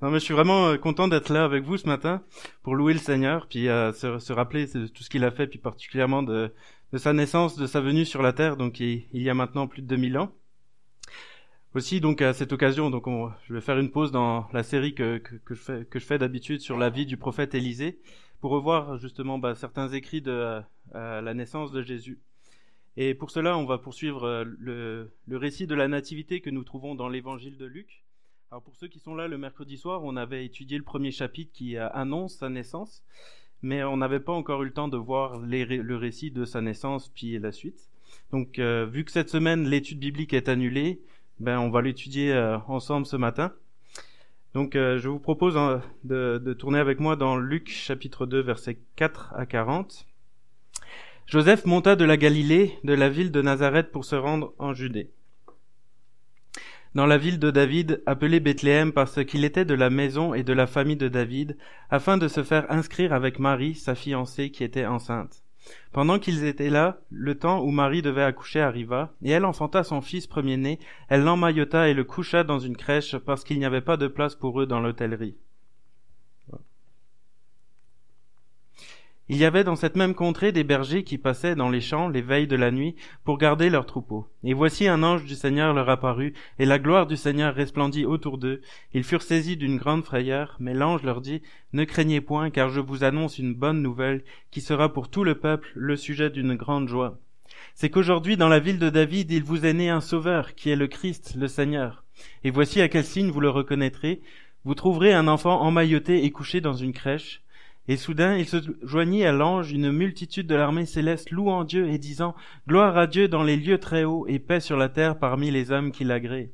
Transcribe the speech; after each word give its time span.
Non, 0.00 0.10
mais 0.10 0.20
je 0.20 0.24
suis 0.24 0.34
vraiment 0.34 0.68
euh, 0.68 0.76
content 0.76 1.08
d'être 1.08 1.28
là 1.30 1.44
avec 1.44 1.64
vous 1.64 1.76
ce 1.76 1.86
matin 1.86 2.22
pour 2.62 2.76
louer 2.76 2.92
le 2.92 3.00
Seigneur, 3.00 3.48
puis 3.48 3.68
euh, 3.68 3.92
se, 3.92 4.32
rappeler 4.32 4.66
de 4.66 4.86
tout 4.86 5.02
ce 5.02 5.10
qu'il 5.10 5.24
a 5.24 5.32
fait, 5.32 5.48
puis 5.48 5.58
particulièrement 5.58 6.22
de, 6.22 6.52
sa 6.96 7.12
naissance, 7.12 7.56
de 7.56 7.66
sa 7.66 7.80
venue 7.80 8.04
sur 8.04 8.22
la 8.22 8.32
terre, 8.32 8.56
donc 8.56 8.78
il, 8.78 9.06
y 9.12 9.28
a 9.28 9.34
maintenant 9.34 9.66
plus 9.66 9.82
de 9.82 9.88
2000 9.88 10.18
ans. 10.18 10.32
Aussi, 11.74 12.00
donc 12.00 12.22
à 12.22 12.32
cette 12.32 12.52
occasion, 12.52 12.90
donc 12.90 13.08
on, 13.08 13.30
je 13.46 13.54
vais 13.54 13.60
faire 13.60 13.78
une 13.78 13.90
pause 13.90 14.12
dans 14.12 14.48
la 14.52 14.62
série 14.62 14.94
que, 14.94 15.18
que, 15.18 15.54
je 15.54 16.04
fais, 16.04 16.18
d'habitude 16.18 16.60
sur 16.60 16.78
la 16.78 16.90
vie 16.90 17.04
du 17.04 17.16
prophète 17.16 17.54
Élisée, 17.54 17.98
pour 18.40 18.52
revoir 18.52 18.98
justement 18.98 19.38
bah, 19.38 19.54
certains 19.56 19.88
écrits 19.88 20.22
de 20.22 20.62
la 20.94 21.34
naissance 21.34 21.72
de 21.72 21.82
Jésus. 21.82 22.20
Et 22.96 23.14
pour 23.14 23.30
cela, 23.30 23.56
on 23.56 23.64
va 23.64 23.78
poursuivre 23.78 24.24
euh, 24.24 25.08
le 25.24 25.36
récit 25.36 25.68
de 25.68 25.74
la 25.76 25.86
nativité 25.86 26.40
que 26.40 26.50
nous 26.50 26.64
trouvons 26.64 26.96
dans 26.96 27.08
l'évangile 27.08 27.56
de 27.56 27.64
Luc. 27.64 28.02
Alors 28.50 28.62
pour 28.62 28.76
ceux 28.76 28.88
qui 28.88 28.98
sont 28.98 29.14
là 29.14 29.28
le 29.28 29.36
mercredi 29.36 29.76
soir, 29.76 30.02
on 30.04 30.16
avait 30.16 30.46
étudié 30.46 30.78
le 30.78 30.84
premier 30.84 31.10
chapitre 31.10 31.52
qui 31.52 31.76
annonce 31.76 32.38
sa 32.38 32.48
naissance, 32.48 33.02
mais 33.60 33.84
on 33.84 33.98
n'avait 33.98 34.20
pas 34.20 34.32
encore 34.32 34.62
eu 34.62 34.66
le 34.66 34.72
temps 34.72 34.88
de 34.88 34.96
voir 34.96 35.38
le 35.38 35.94
récit 35.96 36.30
de 36.30 36.46
sa 36.46 36.62
naissance 36.62 37.10
puis 37.10 37.38
la 37.38 37.52
suite. 37.52 37.90
Donc 38.32 38.58
euh, 38.58 38.86
vu 38.86 39.04
que 39.04 39.12
cette 39.12 39.28
semaine 39.28 39.68
l'étude 39.68 39.98
biblique 39.98 40.32
est 40.32 40.48
annulée, 40.48 41.02
ben 41.40 41.58
on 41.58 41.68
va 41.68 41.82
l'étudier 41.82 42.32
euh, 42.32 42.56
ensemble 42.68 43.04
ce 43.04 43.16
matin. 43.16 43.52
Donc 44.54 44.76
euh, 44.76 44.98
je 44.98 45.10
vous 45.10 45.20
propose 45.20 45.58
hein, 45.58 45.82
de, 46.04 46.40
de, 46.42 46.54
tourner 46.54 46.78
avec 46.78 47.00
moi 47.00 47.16
dans 47.16 47.36
Luc 47.36 47.68
chapitre 47.68 48.24
2 48.24 48.40
versets 48.40 48.78
4 48.96 49.34
à 49.36 49.44
40. 49.44 50.06
Joseph 51.26 51.66
monta 51.66 51.96
de 51.96 52.06
la 52.06 52.16
Galilée, 52.16 52.78
de 52.82 52.94
la 52.94 53.10
ville 53.10 53.30
de 53.30 53.42
Nazareth 53.42 53.92
pour 53.92 54.06
se 54.06 54.16
rendre 54.16 54.54
en 54.58 54.72
Judée 54.72 55.10
dans 56.94 57.06
la 57.06 57.18
ville 57.18 57.38
de 57.38 57.50
David, 57.50 58.02
appelée 58.06 58.40
Bethléem 58.40 58.92
parce 58.92 59.24
qu'il 59.24 59.44
était 59.44 59.64
de 59.64 59.74
la 59.74 59.90
maison 59.90 60.34
et 60.34 60.42
de 60.42 60.52
la 60.52 60.66
famille 60.66 60.96
de 60.96 61.08
David, 61.08 61.56
afin 61.90 62.16
de 62.16 62.28
se 62.28 62.42
faire 62.42 62.70
inscrire 62.70 63.12
avec 63.12 63.38
Marie, 63.38 63.74
sa 63.74 63.94
fiancée, 63.94 64.50
qui 64.50 64.64
était 64.64 64.86
enceinte. 64.86 65.42
Pendant 65.92 66.18
qu'ils 66.18 66.44
étaient 66.44 66.70
là, 66.70 66.98
le 67.10 67.34
temps 67.34 67.62
où 67.62 67.70
Marie 67.70 68.02
devait 68.02 68.22
accoucher 68.22 68.60
arriva, 68.60 69.12
et 69.22 69.30
elle 69.30 69.44
enfanta 69.44 69.84
son 69.84 70.00
fils 70.00 70.26
premier-né, 70.26 70.78
elle 71.08 71.24
l'emmaillota 71.24 71.88
et 71.88 71.94
le 71.94 72.04
coucha 72.04 72.44
dans 72.44 72.58
une 72.58 72.76
crèche 72.76 73.16
parce 73.18 73.44
qu'il 73.44 73.58
n'y 73.58 73.66
avait 73.66 73.80
pas 73.80 73.96
de 73.96 74.06
place 74.06 74.34
pour 74.34 74.60
eux 74.60 74.66
dans 74.66 74.80
l'hôtellerie. 74.80 75.36
Il 79.30 79.36
y 79.36 79.44
avait 79.44 79.64
dans 79.64 79.76
cette 79.76 79.96
même 79.96 80.14
contrée 80.14 80.52
des 80.52 80.64
bergers 80.64 81.04
qui 81.04 81.18
passaient 81.18 81.54
dans 81.54 81.68
les 81.68 81.82
champs 81.82 82.08
les 82.08 82.22
veilles 82.22 82.46
de 82.46 82.56
la 82.56 82.70
nuit 82.70 82.94
pour 83.24 83.36
garder 83.36 83.68
leurs 83.68 83.84
troupeaux. 83.84 84.26
Et 84.42 84.54
voici 84.54 84.88
un 84.88 85.02
ange 85.02 85.24
du 85.24 85.34
Seigneur 85.34 85.74
leur 85.74 85.90
apparut, 85.90 86.32
et 86.58 86.64
la 86.64 86.78
gloire 86.78 87.06
du 87.06 87.16
Seigneur 87.16 87.54
resplendit 87.54 88.06
autour 88.06 88.38
d'eux. 88.38 88.62
Ils 88.94 89.04
furent 89.04 89.20
saisis 89.20 89.58
d'une 89.58 89.76
grande 89.76 90.02
frayeur, 90.02 90.56
mais 90.60 90.72
l'ange 90.72 91.02
leur 91.02 91.20
dit, 91.20 91.42
Ne 91.74 91.84
craignez 91.84 92.22
point, 92.22 92.48
car 92.48 92.70
je 92.70 92.80
vous 92.80 93.04
annonce 93.04 93.38
une 93.38 93.54
bonne 93.54 93.82
nouvelle, 93.82 94.24
qui 94.50 94.62
sera 94.62 94.92
pour 94.92 95.10
tout 95.10 95.24
le 95.24 95.34
peuple 95.34 95.68
le 95.74 95.96
sujet 95.96 96.30
d'une 96.30 96.54
grande 96.54 96.88
joie. 96.88 97.18
C'est 97.74 97.90
qu'aujourd'hui 97.90 98.36
dans 98.36 98.48
la 98.48 98.60
ville 98.60 98.78
de 98.78 98.90
David 98.90 99.30
il 99.30 99.42
vous 99.42 99.66
est 99.66 99.74
né 99.74 99.90
un 99.90 100.00
sauveur, 100.00 100.54
qui 100.54 100.70
est 100.70 100.76
le 100.76 100.86
Christ, 100.86 101.34
le 101.36 101.48
Seigneur. 101.48 102.04
Et 102.44 102.50
voici 102.50 102.80
à 102.80 102.88
quel 102.88 103.04
signe 103.04 103.30
vous 103.30 103.40
le 103.40 103.50
reconnaîtrez. 103.50 104.22
Vous 104.64 104.74
trouverez 104.74 105.12
un 105.12 105.28
enfant 105.28 105.60
emmailloté 105.60 106.24
et 106.24 106.30
couché 106.30 106.60
dans 106.60 106.74
une 106.74 106.92
crèche. 106.92 107.42
Et 107.88 107.96
soudain, 107.96 108.36
il 108.36 108.46
se 108.46 108.58
joignit 108.82 109.24
à 109.24 109.32
l'ange 109.32 109.72
une 109.72 109.90
multitude 109.90 110.46
de 110.46 110.54
l'armée 110.54 110.84
céleste 110.84 111.30
louant 111.30 111.64
Dieu 111.64 111.88
et 111.88 111.96
disant 111.96 112.34
Gloire 112.68 112.98
à 112.98 113.06
Dieu 113.06 113.28
dans 113.28 113.42
les 113.42 113.56
lieux 113.56 113.78
très 113.78 114.04
hauts 114.04 114.26
et 114.28 114.38
paix 114.38 114.60
sur 114.60 114.76
la 114.76 114.90
terre 114.90 115.18
parmi 115.18 115.50
les 115.50 115.70
hommes 115.70 115.90
qui 115.90 116.04
l'agréent. 116.04 116.50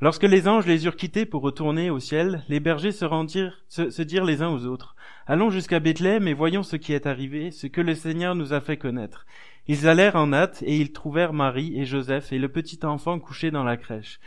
Lorsque 0.00 0.24
les 0.24 0.48
anges 0.48 0.66
les 0.66 0.84
eurent 0.84 0.96
quittés 0.96 1.24
pour 1.24 1.42
retourner 1.42 1.88
au 1.88 2.00
ciel, 2.00 2.44
les 2.48 2.58
bergers 2.58 2.90
se 2.90 4.02
dirent 4.02 4.24
les 4.24 4.42
uns 4.42 4.50
aux 4.50 4.66
autres 4.66 4.96
Allons 5.28 5.50
jusqu'à 5.50 5.78
Bethléem 5.78 6.26
et 6.26 6.34
voyons 6.34 6.64
ce 6.64 6.76
qui 6.76 6.92
est 6.92 7.06
arrivé, 7.06 7.52
ce 7.52 7.68
que 7.68 7.80
le 7.80 7.94
Seigneur 7.94 8.34
nous 8.34 8.52
a 8.52 8.60
fait 8.60 8.76
connaître. 8.76 9.24
Ils 9.68 9.86
allèrent 9.86 10.16
en 10.16 10.32
hâte 10.32 10.62
et 10.66 10.76
ils 10.76 10.92
trouvèrent 10.92 11.32
Marie 11.32 11.80
et 11.80 11.84
Joseph 11.84 12.32
et 12.32 12.38
le 12.38 12.48
petit 12.48 12.80
enfant 12.84 13.20
couché 13.20 13.52
dans 13.52 13.64
la 13.64 13.76
crèche. 13.76 14.20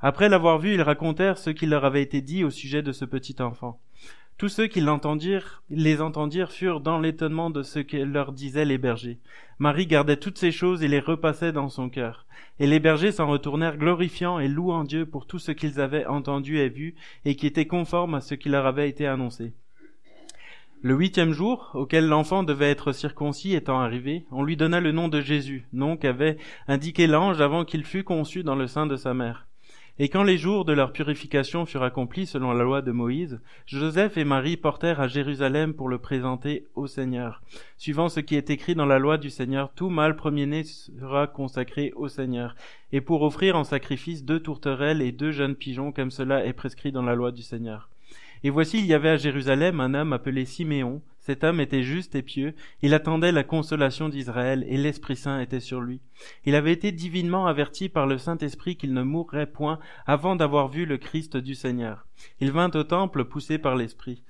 Après 0.00 0.28
l'avoir 0.28 0.58
vu, 0.58 0.74
ils 0.74 0.82
racontèrent 0.82 1.38
ce 1.38 1.50
qui 1.50 1.66
leur 1.66 1.84
avait 1.84 2.02
été 2.02 2.20
dit 2.20 2.44
au 2.44 2.50
sujet 2.50 2.82
de 2.82 2.92
ce 2.92 3.04
petit 3.04 3.40
enfant. 3.40 3.80
Tous 4.36 4.48
ceux 4.48 4.66
qui 4.66 4.80
l'entendirent, 4.80 5.62
les 5.70 6.00
entendirent 6.00 6.50
furent 6.50 6.80
dans 6.80 6.98
l'étonnement 6.98 7.50
de 7.50 7.62
ce 7.62 7.78
que 7.78 7.96
leur 7.96 8.32
disaient 8.32 8.64
les 8.64 8.78
bergers. 8.78 9.20
Marie 9.60 9.86
gardait 9.86 10.16
toutes 10.16 10.38
ces 10.38 10.50
choses 10.50 10.82
et 10.82 10.88
les 10.88 10.98
repassait 10.98 11.52
dans 11.52 11.68
son 11.68 11.88
cœur. 11.88 12.26
Et 12.58 12.66
les 12.66 12.80
bergers 12.80 13.12
s'en 13.12 13.28
retournèrent 13.28 13.78
glorifiant 13.78 14.40
et 14.40 14.48
louant 14.48 14.82
Dieu 14.82 15.06
pour 15.06 15.26
tout 15.26 15.38
ce 15.38 15.52
qu'ils 15.52 15.80
avaient 15.80 16.06
entendu 16.06 16.58
et 16.58 16.68
vu, 16.68 16.96
et 17.24 17.36
qui 17.36 17.46
était 17.46 17.66
conforme 17.66 18.16
à 18.16 18.20
ce 18.20 18.34
qui 18.34 18.48
leur 18.48 18.66
avait 18.66 18.88
été 18.88 19.06
annoncé. 19.06 19.52
Le 20.82 20.94
huitième 20.94 21.32
jour, 21.32 21.70
auquel 21.74 22.08
l'enfant 22.08 22.42
devait 22.42 22.70
être 22.70 22.90
circoncis 22.92 23.54
étant 23.54 23.80
arrivé, 23.80 24.26
on 24.32 24.42
lui 24.42 24.56
donna 24.56 24.80
le 24.80 24.90
nom 24.90 25.06
de 25.06 25.20
Jésus, 25.20 25.66
nom 25.72 25.96
qu'avait 25.96 26.38
indiqué 26.66 27.06
l'ange 27.06 27.40
avant 27.40 27.64
qu'il 27.64 27.84
fût 27.84 28.04
conçu 28.04 28.42
dans 28.42 28.56
le 28.56 28.66
sein 28.66 28.86
de 28.86 28.96
sa 28.96 29.14
mère. 29.14 29.46
Et 30.00 30.08
quand 30.08 30.24
les 30.24 30.38
jours 30.38 30.64
de 30.64 30.72
leur 30.72 30.92
purification 30.92 31.66
furent 31.66 31.84
accomplis 31.84 32.26
selon 32.26 32.52
la 32.52 32.64
loi 32.64 32.82
de 32.82 32.90
Moïse, 32.90 33.40
Joseph 33.64 34.16
et 34.16 34.24
Marie 34.24 34.56
portèrent 34.56 35.00
à 35.00 35.06
Jérusalem 35.06 35.72
pour 35.72 35.88
le 35.88 35.98
présenter 35.98 36.66
au 36.74 36.88
Seigneur. 36.88 37.42
Suivant 37.76 38.08
ce 38.08 38.18
qui 38.18 38.34
est 38.34 38.50
écrit 38.50 38.74
dans 38.74 38.86
la 38.86 38.98
loi 38.98 39.18
du 39.18 39.30
Seigneur, 39.30 39.70
tout 39.72 39.90
mâle 39.90 40.16
premier-né 40.16 40.64
sera 40.64 41.28
consacré 41.28 41.92
au 41.94 42.08
Seigneur, 42.08 42.56
et 42.90 43.00
pour 43.00 43.22
offrir 43.22 43.54
en 43.54 43.62
sacrifice 43.62 44.24
deux 44.24 44.40
tourterelles 44.40 45.00
et 45.00 45.12
deux 45.12 45.30
jeunes 45.30 45.54
pigeons, 45.54 45.92
comme 45.92 46.10
cela 46.10 46.44
est 46.44 46.54
prescrit 46.54 46.90
dans 46.90 47.02
la 47.02 47.14
loi 47.14 47.30
du 47.30 47.42
Seigneur. 47.42 47.88
Et 48.42 48.50
voici 48.50 48.80
il 48.80 48.86
y 48.86 48.94
avait 48.94 49.10
à 49.10 49.16
Jérusalem 49.16 49.78
un 49.78 49.94
homme 49.94 50.12
appelé 50.12 50.44
Siméon, 50.44 51.02
cet 51.24 51.42
homme 51.42 51.58
était 51.58 51.82
juste 51.82 52.14
et 52.16 52.22
pieux, 52.22 52.54
il 52.82 52.92
attendait 52.92 53.32
la 53.32 53.44
consolation 53.44 54.10
d'Israël, 54.10 54.62
et 54.68 54.76
l'Esprit 54.76 55.16
Saint 55.16 55.40
était 55.40 55.58
sur 55.58 55.80
lui. 55.80 56.02
Il 56.44 56.54
avait 56.54 56.74
été 56.74 56.92
divinement 56.92 57.46
averti 57.46 57.88
par 57.88 58.06
le 58.06 58.18
Saint-Esprit 58.18 58.76
qu'il 58.76 58.92
ne 58.92 59.02
mourrait 59.02 59.50
point 59.50 59.78
avant 60.04 60.36
d'avoir 60.36 60.68
vu 60.68 60.84
le 60.84 60.98
Christ 60.98 61.38
du 61.38 61.54
Seigneur. 61.54 62.06
Il 62.40 62.52
vint 62.52 62.70
au 62.74 62.84
temple 62.84 63.24
poussé 63.24 63.56
par 63.56 63.74
l'Esprit. 63.74 64.22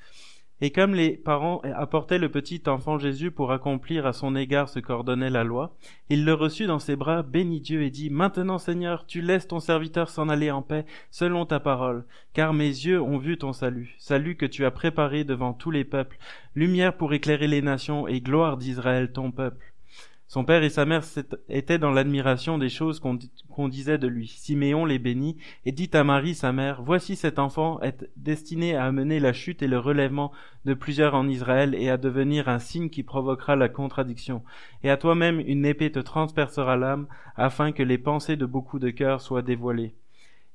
Et 0.61 0.71
comme 0.71 0.95
les 0.95 1.17
parents 1.17 1.61
apportaient 1.75 2.19
le 2.19 2.29
petit 2.29 2.63
enfant 2.67 2.99
Jésus 2.99 3.31
pour 3.31 3.51
accomplir 3.51 4.07
à 4.07 4.13
son 4.13 4.37
égard 4.37 4.69
ce 4.69 4.79
qu'ordonnait 4.79 5.31
la 5.31 5.43
loi, 5.43 5.77
il 6.09 6.25
le 6.25 6.33
reçut 6.33 6.67
dans 6.67 6.79
ses 6.79 6.95
bras, 6.95 7.23
bénit 7.23 7.61
Dieu 7.61 7.83
et 7.83 7.91
dit, 7.91 8.09
Maintenant 8.09 8.59
Seigneur, 8.59 9.05
tu 9.07 9.21
laisses 9.21 9.49
ton 9.49 9.61
serviteur 9.61 10.09
s'en 10.09 10.29
aller 10.29 10.51
en 10.51 10.63
paix, 10.63 10.87
selon 11.11 11.45
ta 11.45 11.59
parole, 11.59 12.07
car 12.33 12.53
mes 12.53 12.69
yeux 12.69 13.03
ont 13.03 13.19
vu 13.19 13.37
ton 13.37 13.53
salut, 13.53 13.95
salut 13.99 14.37
que 14.37 14.47
tu 14.47 14.65
as 14.65 14.71
préparé 14.71 15.25
devant 15.25 15.53
tous 15.53 15.73
les 15.73 15.85
peuples, 15.85 16.19
lumière 16.55 16.97
pour 16.97 17.13
éclairer 17.15 17.49
les 17.49 17.63
nations 17.63 18.07
et 18.07 18.21
gloire 18.21 18.57
d'Israël 18.57 19.13
ton 19.13 19.33
peuple. 19.33 19.74
Son 20.27 20.45
père 20.45 20.63
et 20.63 20.71
sa 20.71 20.85
mère 20.85 21.05
étaient 21.49 21.79
dans 21.79 21.91
l'admiration 21.91 22.59
des 22.59 22.69
choses 22.71 22.99
qu'on 22.99 23.69
disait 23.69 23.99
de 23.99 24.09
lui. 24.09 24.29
Siméon 24.29 24.85
les 24.85 24.99
bénit 24.99 25.37
et 25.65 25.73
dit 25.73 25.91
à 25.93 26.03
Marie 26.03 26.35
sa 26.35 26.53
mère, 26.53 26.83
Voici 26.83 27.15
cet 27.15 27.39
enfant 27.39 27.81
est 27.83 28.09
destiné 28.17 28.75
à 28.75 28.85
amener 28.85 29.21
la 29.21 29.33
chute 29.33 29.63
et 29.63 29.69
le 29.69 29.79
relèvement 29.79 30.33
de 30.65 30.75
plusieurs 30.75 31.15
en 31.15 31.29
Israël 31.29 31.75
et 31.75 31.91
à 31.91 31.99
devenir 31.99 32.49
un 32.49 32.59
signe 32.59 32.89
qui 32.89 33.03
provoquera 33.03 33.55
la 33.55 33.69
contradiction. 33.69 34.43
Et 34.83 34.91
à 34.91 34.97
toi-même 34.97 35.41
une 35.41 35.67
épée 35.67 35.93
te 35.93 36.01
transpercera 36.01 36.77
l'âme 36.77 37.07
afin 37.37 37.73
que 37.73 37.83
les 37.83 37.99
pensées 37.99 38.37
de 38.37 38.47
beaucoup 38.47 38.79
de 38.79 38.91
cœurs 38.91 39.21
soient 39.21 39.43
dévoilées. 39.43 39.95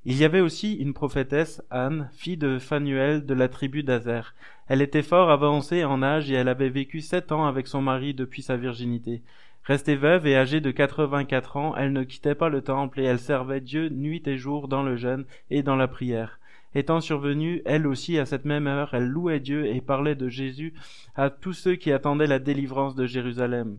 Il 0.05 0.17
y 0.17 0.23
avait 0.23 0.39
aussi 0.39 0.75
une 0.75 0.93
prophétesse, 0.93 1.61
Anne, 1.69 2.09
fille 2.13 2.37
de 2.37 2.57
Phanuel 2.57 3.25
de 3.25 3.33
la 3.33 3.49
tribu 3.49 3.83
d'Azer. 3.83 4.33
Elle 4.67 4.81
était 4.81 5.03
fort 5.03 5.29
avancée 5.29 5.83
en 5.83 6.01
âge 6.01 6.31
et 6.31 6.35
elle 6.35 6.47
avait 6.47 6.69
vécu 6.69 7.01
sept 7.01 7.33
ans 7.33 7.45
avec 7.45 7.67
son 7.67 7.81
mari 7.81 8.13
depuis 8.13 8.41
sa 8.41 8.55
virginité. 8.55 9.23
Restée 9.69 9.95
veuve 9.95 10.25
et 10.25 10.35
âgée 10.35 10.61
de 10.61 10.71
quatre-vingt-quatre 10.71 11.55
ans, 11.55 11.75
elle 11.77 11.93
ne 11.93 12.01
quittait 12.01 12.33
pas 12.33 12.49
le 12.49 12.63
temple 12.63 13.01
et 13.01 13.03
elle 13.03 13.19
servait 13.19 13.61
Dieu 13.61 13.89
nuit 13.89 14.23
et 14.25 14.35
jour 14.35 14.67
dans 14.67 14.81
le 14.81 14.95
jeûne 14.95 15.25
et 15.51 15.61
dans 15.61 15.75
la 15.75 15.87
prière. 15.87 16.39
Étant 16.73 17.01
survenue, 17.01 17.61
elle 17.65 17.85
aussi, 17.85 18.17
à 18.17 18.25
cette 18.25 18.45
même 18.45 18.65
heure, 18.65 18.95
elle 18.95 19.05
louait 19.05 19.39
Dieu 19.39 19.67
et 19.67 19.79
parlait 19.79 20.15
de 20.15 20.27
Jésus 20.27 20.73
à 21.15 21.29
tous 21.29 21.53
ceux 21.53 21.75
qui 21.75 21.91
attendaient 21.91 22.25
la 22.25 22.39
délivrance 22.39 22.95
de 22.95 23.05
Jérusalem. 23.05 23.77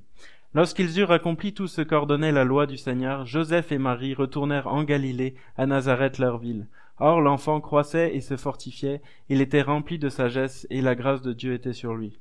Lorsqu'ils 0.55 0.97
eurent 1.01 1.11
accompli 1.11 1.55
tout 1.55 1.67
ce 1.67 1.83
qu'ordonnait 1.83 2.31
la 2.31 2.45
loi 2.45 2.69
du 2.69 2.77
Seigneur, 2.77 3.27
Joseph 3.27 3.73
et 3.73 3.79
Marie 3.79 4.15
retournèrent 4.15 4.69
en 4.69 4.85
Galilée, 4.85 5.35
à 5.57 5.67
Nazareth 5.67 6.19
leur 6.19 6.39
ville. 6.39 6.69
Or 7.01 7.21
l'enfant 7.21 7.61
croissait 7.61 8.15
et 8.15 8.21
se 8.21 8.37
fortifiait, 8.37 9.03
il 9.29 9.41
était 9.41 9.61
rempli 9.61 9.99
de 9.99 10.09
sagesse, 10.09 10.69
et 10.71 10.83
la 10.83 10.95
grâce 10.95 11.23
de 11.23 11.33
Dieu 11.33 11.53
était 11.53 11.73
sur 11.73 11.95
lui. 11.95 12.21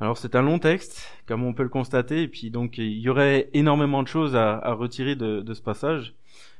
Alors 0.00 0.16
c'est 0.16 0.36
un 0.36 0.42
long 0.42 0.60
texte, 0.60 1.10
comme 1.26 1.42
on 1.42 1.52
peut 1.52 1.64
le 1.64 1.68
constater, 1.68 2.22
et 2.22 2.28
puis 2.28 2.50
donc 2.50 2.78
il 2.78 2.98
y 2.98 3.08
aurait 3.08 3.50
énormément 3.52 4.02
de 4.02 4.08
choses 4.08 4.36
à, 4.36 4.56
à 4.58 4.72
retirer 4.72 5.16
de, 5.16 5.40
de, 5.40 5.54
ce 5.54 5.62
passage. 5.62 6.14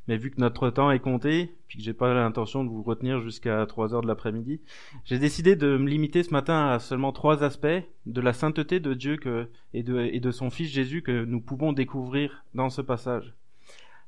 Mais 0.09 0.17
vu 0.17 0.31
que 0.31 0.41
notre 0.41 0.71
temps 0.71 0.91
est 0.91 0.99
compté, 0.99 1.55
puis 1.69 1.79
que 1.79 1.85
j'ai 1.85 1.93
pas 1.93 2.13
l'intention 2.13 2.65
de 2.65 2.69
vous 2.69 2.83
retenir 2.83 3.21
jusqu'à 3.21 3.65
3 3.65 3.95
heures 3.95 4.01
de 4.03 4.09
l'après-midi, 4.09 4.61
j'ai 5.05 5.21
décidé 5.21 5.55
de 5.55 5.77
me 5.77 5.89
limiter 5.89 6.25
ce 6.25 6.33
matin 6.33 6.69
à 6.69 6.81
seulement 6.81 7.13
trois 7.13 7.45
aspects 7.45 7.67
de 8.07 8.21
la 8.21 8.33
sainteté 8.33 8.81
de 8.81 8.95
Dieu 8.95 9.19
que, 9.19 9.49
et, 9.73 9.83
de, 9.85 10.01
et 10.01 10.19
de 10.19 10.31
son 10.33 10.51
Fils 10.51 10.71
Jésus 10.71 11.03
que 11.03 11.25
nous 11.25 11.41
pouvons 11.41 11.73
découvrir 11.73 12.45
dans 12.55 12.71
ce 12.71 12.83
passage. 12.83 13.35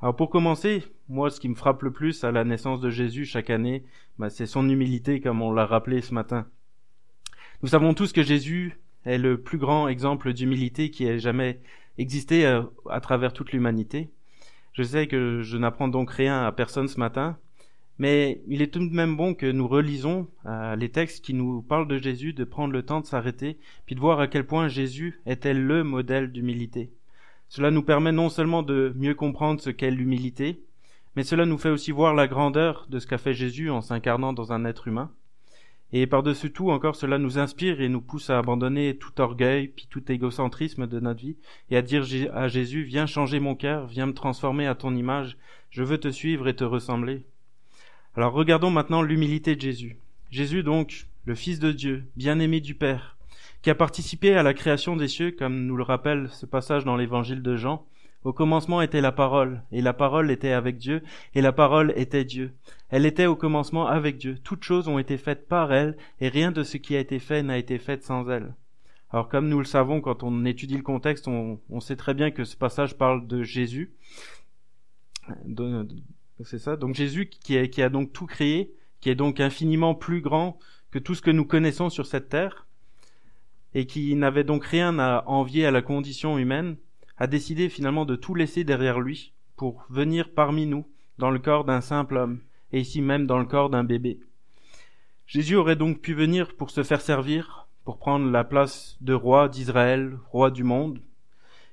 Alors 0.00 0.16
pour 0.16 0.30
commencer, 0.30 0.82
moi 1.08 1.30
ce 1.30 1.38
qui 1.38 1.48
me 1.48 1.54
frappe 1.54 1.82
le 1.82 1.92
plus 1.92 2.24
à 2.24 2.32
la 2.32 2.42
naissance 2.42 2.80
de 2.80 2.90
Jésus 2.90 3.26
chaque 3.26 3.50
année, 3.50 3.84
bah, 4.18 4.30
c'est 4.30 4.46
son 4.46 4.68
humilité 4.68 5.20
comme 5.20 5.42
on 5.42 5.52
l'a 5.52 5.66
rappelé 5.66 6.00
ce 6.00 6.14
matin. 6.14 6.46
Nous 7.62 7.68
savons 7.68 7.92
tous 7.92 8.12
que 8.12 8.22
Jésus 8.22 8.80
est 9.04 9.18
le 9.18 9.40
plus 9.40 9.58
grand 9.58 9.88
exemple 9.88 10.32
d'humilité 10.32 10.90
qui 10.90 11.06
ait 11.06 11.18
jamais 11.18 11.60
existé 11.98 12.46
à, 12.46 12.58
euh, 12.58 12.62
à 12.88 13.00
travers 13.00 13.32
toute 13.32 13.52
l'humanité. 13.52 14.10
Je 14.72 14.82
sais 14.82 15.06
que 15.06 15.42
je 15.42 15.56
n'apprends 15.56 15.88
donc 15.88 16.10
rien 16.10 16.44
à 16.44 16.52
personne 16.52 16.88
ce 16.88 16.98
matin, 16.98 17.36
mais 18.00 18.40
il 18.48 18.62
est 18.62 18.72
tout 18.72 18.78
de 18.78 18.94
même 18.94 19.14
bon 19.14 19.34
que 19.34 19.44
nous 19.44 19.68
relisons 19.68 20.26
euh, 20.46 20.74
les 20.74 20.88
textes 20.88 21.22
qui 21.22 21.34
nous 21.34 21.60
parlent 21.60 21.86
de 21.86 21.98
Jésus, 21.98 22.32
de 22.32 22.44
prendre 22.44 22.72
le 22.72 22.82
temps 22.82 23.00
de 23.00 23.06
s'arrêter, 23.06 23.58
puis 23.84 23.94
de 23.94 24.00
voir 24.00 24.20
à 24.20 24.26
quel 24.26 24.46
point 24.46 24.68
Jésus 24.68 25.20
était 25.26 25.52
le 25.52 25.84
modèle 25.84 26.32
d'humilité. 26.32 26.92
Cela 27.50 27.70
nous 27.70 27.82
permet 27.82 28.12
non 28.12 28.30
seulement 28.30 28.62
de 28.62 28.94
mieux 28.96 29.14
comprendre 29.14 29.60
ce 29.60 29.68
qu'est 29.68 29.90
l'humilité, 29.90 30.62
mais 31.14 31.24
cela 31.24 31.44
nous 31.44 31.58
fait 31.58 31.68
aussi 31.68 31.90
voir 31.90 32.14
la 32.14 32.26
grandeur 32.26 32.86
de 32.88 32.98
ce 33.00 33.06
qu'a 33.06 33.18
fait 33.18 33.34
Jésus 33.34 33.68
en 33.68 33.82
s'incarnant 33.82 34.32
dans 34.32 34.52
un 34.52 34.64
être 34.64 34.88
humain. 34.88 35.10
Et 35.92 36.06
par-dessus 36.06 36.52
tout, 36.52 36.70
encore, 36.70 36.94
cela 36.94 37.18
nous 37.18 37.38
inspire 37.38 37.80
et 37.80 37.88
nous 37.88 38.00
pousse 38.00 38.30
à 38.30 38.38
abandonner 38.38 38.96
tout 38.96 39.20
orgueil, 39.20 39.68
puis 39.68 39.88
tout 39.90 40.10
égocentrisme 40.10 40.86
de 40.86 41.00
notre 41.00 41.20
vie, 41.20 41.36
et 41.70 41.76
à 41.76 41.82
dire 41.82 42.04
à 42.32 42.48
Jésus, 42.48 42.84
viens 42.84 43.06
changer 43.06 43.40
mon 43.40 43.56
cœur, 43.56 43.86
viens 43.86 44.06
me 44.06 44.14
transformer 44.14 44.66
à 44.66 44.76
ton 44.76 44.94
image, 44.94 45.36
je 45.70 45.82
veux 45.82 45.98
te 45.98 46.10
suivre 46.10 46.46
et 46.46 46.54
te 46.54 46.64
ressembler. 46.64 47.24
Alors 48.14 48.32
regardons 48.32 48.70
maintenant 48.70 49.02
l'humilité 49.02 49.56
de 49.56 49.60
Jésus. 49.60 49.96
Jésus 50.30 50.62
donc, 50.62 51.06
le 51.24 51.34
Fils 51.34 51.58
de 51.58 51.72
Dieu, 51.72 52.04
bien-aimé 52.16 52.60
du 52.60 52.74
Père, 52.74 53.16
qui 53.62 53.70
a 53.70 53.74
participé 53.74 54.34
à 54.34 54.42
la 54.42 54.54
création 54.54 54.96
des 54.96 55.08
cieux, 55.08 55.32
comme 55.32 55.66
nous 55.66 55.76
le 55.76 55.82
rappelle 55.82 56.28
ce 56.30 56.46
passage 56.46 56.84
dans 56.84 56.96
l'évangile 56.96 57.42
de 57.42 57.56
Jean. 57.56 57.84
Au 58.22 58.34
commencement 58.34 58.82
était 58.82 59.00
la 59.00 59.12
parole, 59.12 59.62
et 59.72 59.80
la 59.80 59.94
parole 59.94 60.30
était 60.30 60.52
avec 60.52 60.76
Dieu, 60.76 61.02
et 61.34 61.40
la 61.40 61.52
parole 61.52 61.94
était 61.96 62.24
Dieu. 62.24 62.52
Elle 62.90 63.06
était 63.06 63.24
au 63.24 63.34
commencement 63.34 63.86
avec 63.86 64.18
Dieu. 64.18 64.38
Toutes 64.44 64.62
choses 64.62 64.88
ont 64.88 64.98
été 64.98 65.16
faites 65.16 65.48
par 65.48 65.72
elle, 65.72 65.96
et 66.20 66.28
rien 66.28 66.52
de 66.52 66.62
ce 66.62 66.76
qui 66.76 66.94
a 66.96 67.00
été 67.00 67.18
fait 67.18 67.42
n'a 67.42 67.56
été 67.56 67.78
fait 67.78 68.02
sans 68.02 68.28
elle. 68.28 68.54
Alors 69.10 69.28
comme 69.28 69.48
nous 69.48 69.58
le 69.58 69.64
savons 69.64 70.00
quand 70.00 70.22
on 70.22 70.44
étudie 70.44 70.76
le 70.76 70.82
contexte, 70.82 71.28
on, 71.28 71.80
sait 71.80 71.96
très 71.96 72.14
bien 72.14 72.30
que 72.30 72.44
ce 72.44 72.56
passage 72.56 72.96
parle 72.96 73.26
de 73.26 73.42
Jésus, 73.42 73.94
c'est 76.44 76.58
ça. 76.58 76.76
Donc 76.76 76.94
Jésus 76.94 77.28
qui, 77.28 77.82
a 77.82 77.88
donc 77.88 78.12
tout 78.12 78.26
créé, 78.26 78.72
qui 79.00 79.08
est 79.08 79.14
donc 79.14 79.40
infiniment 79.40 79.94
plus 79.94 80.20
grand 80.20 80.58
que 80.90 80.98
tout 80.98 81.14
ce 81.14 81.22
que 81.22 81.30
nous 81.30 81.44
connaissons 81.44 81.88
sur 81.88 82.06
cette 82.06 82.28
terre, 82.28 82.66
et 83.74 83.86
qui 83.86 84.14
n'avait 84.14 84.44
donc 84.44 84.64
rien 84.64 84.98
à 84.98 85.24
envier 85.26 85.64
à 85.64 85.70
la 85.70 85.82
condition 85.82 86.38
humaine, 86.38 86.76
a 87.20 87.26
décidé 87.26 87.68
finalement 87.68 88.06
de 88.06 88.16
tout 88.16 88.34
laisser 88.34 88.64
derrière 88.64 88.98
lui 88.98 89.34
pour 89.56 89.84
venir 89.90 90.32
parmi 90.34 90.64
nous 90.64 90.86
dans 91.18 91.30
le 91.30 91.38
corps 91.38 91.64
d'un 91.64 91.82
simple 91.82 92.16
homme, 92.16 92.40
et 92.72 92.80
ici 92.80 93.02
même 93.02 93.26
dans 93.26 93.38
le 93.38 93.44
corps 93.44 93.68
d'un 93.68 93.84
bébé. 93.84 94.20
Jésus 95.26 95.54
aurait 95.54 95.76
donc 95.76 96.00
pu 96.00 96.14
venir 96.14 96.56
pour 96.56 96.70
se 96.70 96.82
faire 96.82 97.02
servir, 97.02 97.68
pour 97.84 97.98
prendre 97.98 98.30
la 98.30 98.42
place 98.42 98.96
de 99.02 99.12
roi 99.12 99.50
d'Israël, 99.50 100.18
roi 100.30 100.50
du 100.50 100.64
monde. 100.64 100.98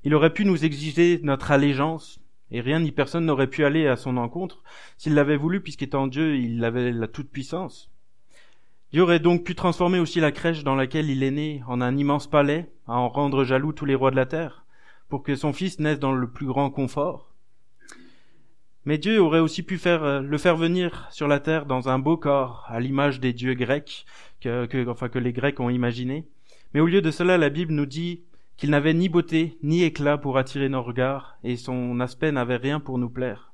Il 0.03 0.13
aurait 0.13 0.33
pu 0.33 0.43
nous 0.43 0.65
exiger 0.65 1.21
notre 1.23 1.51
allégeance, 1.51 2.19
et 2.51 2.59
rien 2.59 2.81
ni 2.81 2.91
personne 2.91 3.25
n'aurait 3.25 3.47
pu 3.47 3.63
aller 3.63 3.87
à 3.87 3.95
son 3.95 4.17
encontre 4.17 4.63
s'il 4.97 5.13
l'avait 5.13 5.37
voulu, 5.37 5.61
puisqu'étant 5.61 6.07
Dieu, 6.07 6.35
il 6.35 6.63
avait 6.65 6.91
la 6.91 7.07
toute-puissance. 7.07 7.89
Dieu 8.91 9.01
aurait 9.01 9.19
donc 9.19 9.45
pu 9.45 9.55
transformer 9.55 9.99
aussi 9.99 10.19
la 10.19 10.33
crèche 10.33 10.65
dans 10.65 10.75
laquelle 10.75 11.09
il 11.09 11.23
est 11.23 11.31
né 11.31 11.63
en 11.67 11.79
un 11.79 11.95
immense 11.95 12.27
palais, 12.27 12.69
à 12.85 12.97
en 12.97 13.07
rendre 13.07 13.45
jaloux 13.45 13.71
tous 13.71 13.85
les 13.85 13.95
rois 13.95 14.11
de 14.11 14.17
la 14.17 14.25
terre, 14.25 14.65
pour 15.09 15.23
que 15.23 15.35
son 15.35 15.53
fils 15.53 15.79
naisse 15.79 15.99
dans 15.99 16.13
le 16.13 16.29
plus 16.29 16.45
grand 16.45 16.69
confort. 16.69 17.33
Mais 18.85 18.97
Dieu 18.97 19.19
aurait 19.19 19.39
aussi 19.39 19.63
pu 19.63 19.77
faire, 19.77 20.03
euh, 20.03 20.21
le 20.21 20.37
faire 20.37 20.55
venir 20.55 21.07
sur 21.11 21.27
la 21.27 21.41
terre 21.41 21.65
dans 21.65 21.89
un 21.89 21.99
beau 21.99 22.15
corps, 22.15 22.65
à 22.67 22.79
l'image 22.79 23.19
des 23.19 23.33
dieux 23.33 23.53
grecs, 23.53 24.05
que, 24.39 24.87
enfin, 24.87 25.09
que 25.09 25.19
les 25.19 25.33
Grecs 25.33 25.59
ont 25.59 25.69
imaginé. 25.69 26.25
Mais 26.73 26.79
au 26.79 26.87
lieu 26.87 27.01
de 27.01 27.11
cela, 27.11 27.37
la 27.37 27.49
Bible 27.49 27.73
nous 27.73 27.85
dit 27.85 28.23
qu'il 28.55 28.69
n'avait 28.69 28.93
ni 28.93 29.09
beauté 29.09 29.57
ni 29.61 29.83
éclat 29.83 30.17
pour 30.17 30.37
attirer 30.37 30.69
nos 30.69 30.81
regards, 30.81 31.37
et 31.43 31.57
son 31.57 31.99
aspect 31.99 32.31
n'avait 32.31 32.55
rien 32.55 32.79
pour 32.79 32.97
nous 32.97 33.09
plaire. 33.09 33.51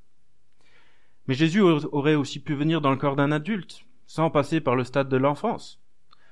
Mais 1.28 1.34
Jésus 1.34 1.62
aurait 1.62 2.16
aussi 2.16 2.40
pu 2.40 2.54
venir 2.54 2.82
dans 2.82 2.92
le 2.92 2.98
corps 2.98 3.16
d'un 3.16 3.32
adulte, 3.32 3.86
sans 4.06 4.30
passer 4.30 4.62
par 4.62 4.76
le 4.76 4.84
stade 4.84 5.10
de 5.10 5.18
l'enfance. 5.18 5.82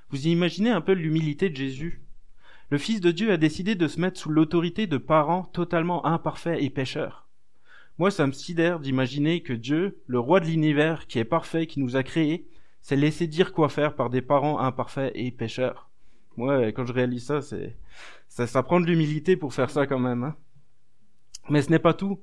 Vous 0.10 0.28
imaginez 0.28 0.70
un 0.70 0.82
peu 0.82 0.92
l'humilité 0.92 1.50
de 1.50 1.56
Jésus. 1.56 2.02
Le 2.72 2.78
Fils 2.78 3.02
de 3.02 3.12
Dieu 3.12 3.34
a 3.34 3.38
décidé 3.38 3.76
de 3.76 3.86
se 3.90 4.00
mettre 4.00 4.18
sous 4.18 4.30
l'autorité 4.30 4.88
de 4.88 4.96
parents 4.96 5.44
totalement 5.44 6.06
imparfaits 6.06 6.58
et 6.62 6.70
pécheurs. 6.70 7.28
Moi, 7.98 8.12
ça 8.12 8.26
me 8.26 8.32
sidère 8.32 8.80
d'imaginer 8.80 9.44
que 9.44 9.52
Dieu, 9.52 10.00
le 10.08 10.20
roi 10.20 10.40
de 10.40 10.46
l'univers, 10.46 11.06
qui 11.06 11.20
est 11.20 11.26
parfait, 11.26 11.68
qui 11.68 11.82
nous 11.82 11.98
a 11.98 12.04
créés, 12.04 12.48
s'est 12.80 12.96
laissé 12.96 13.28
dire 13.28 13.52
quoi 13.52 13.68
faire 13.68 13.94
par 13.94 14.10
des 14.10 14.22
parents 14.22 14.60
imparfaits 14.60 15.12
et 15.16 15.32
pécheurs. 15.32 15.90
Moi, 16.38 16.72
quand 16.72 16.86
je 16.86 16.94
réalise 16.94 17.26
ça, 17.26 17.42
c'est, 17.42 17.76
ça, 18.30 18.48
ça 18.48 18.64
prend 18.64 18.80
de 18.80 18.86
l'humilité 18.86 19.36
pour 19.36 19.54
faire 19.54 19.70
ça 19.70 19.86
quand 19.86 20.00
même. 20.00 20.24
Hein. 20.24 20.38
Mais 21.50 21.62
ce 21.62 21.72
n'est 21.72 21.78
pas 21.78 21.94
tout. 21.94 22.22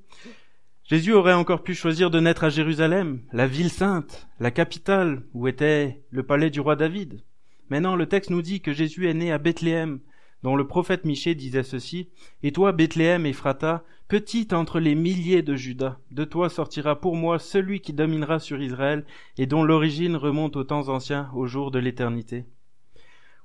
Jésus 0.83 1.13
aurait 1.13 1.33
encore 1.33 1.61
pu 1.61 1.75
choisir 1.75 2.09
de 2.09 2.19
naître 2.19 2.43
à 2.43 2.49
Jérusalem, 2.49 3.21
la 3.33 3.45
ville 3.45 3.69
sainte, 3.69 4.27
la 4.39 4.49
capitale, 4.49 5.21
où 5.35 5.47
était 5.47 6.01
le 6.09 6.23
palais 6.23 6.49
du 6.49 6.59
roi 6.59 6.75
David. 6.75 7.21
Maintenant, 7.69 7.95
le 7.95 8.07
texte 8.07 8.31
nous 8.31 8.41
dit 8.41 8.61
que 8.61 8.73
Jésus 8.73 9.07
est 9.07 9.13
né 9.13 9.31
à 9.31 9.37
Bethléem, 9.37 9.99
dont 10.43 10.55
le 10.55 10.67
prophète 10.67 11.05
Michée 11.05 11.35
disait 11.35 11.63
ceci, 11.63 12.09
Et 12.43 12.51
toi, 12.51 12.71
Bethléem, 12.71 13.25
Ephrata, 13.25 13.83
petite 14.07 14.53
entre 14.53 14.79
les 14.79 14.95
milliers 14.95 15.41
de 15.41 15.55
Judas, 15.55 15.97
de 16.11 16.23
toi 16.23 16.49
sortira 16.49 16.99
pour 16.99 17.15
moi 17.15 17.39
celui 17.39 17.81
qui 17.81 17.93
dominera 17.93 18.39
sur 18.39 18.61
Israël, 18.61 19.05
et 19.37 19.45
dont 19.45 19.63
l'origine 19.63 20.15
remonte 20.15 20.55
aux 20.55 20.63
temps 20.63 20.89
anciens, 20.89 21.29
au 21.33 21.45
jour 21.45 21.71
de 21.71 21.79
l'éternité. 21.79 22.45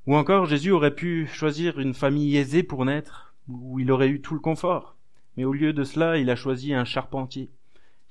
Ou 0.06 0.17
encore, 0.17 0.46
Jésus 0.46 0.70
aurait 0.70 0.94
pu 0.94 1.26
choisir 1.26 1.79
une 1.79 1.94
famille 1.94 2.37
aisée 2.37 2.62
pour 2.62 2.85
naître, 2.85 3.35
où 3.49 3.81
il 3.81 3.90
aurait 3.90 4.08
eu 4.08 4.20
tout 4.20 4.35
le 4.35 4.40
confort. 4.40 4.97
Mais 5.37 5.44
au 5.44 5.52
lieu 5.52 5.73
de 5.73 5.85
cela, 5.85 6.19
il 6.19 6.31
a 6.31 6.37
choisi 6.37 6.75
un 6.75 6.85
charpentier, 6.85 7.50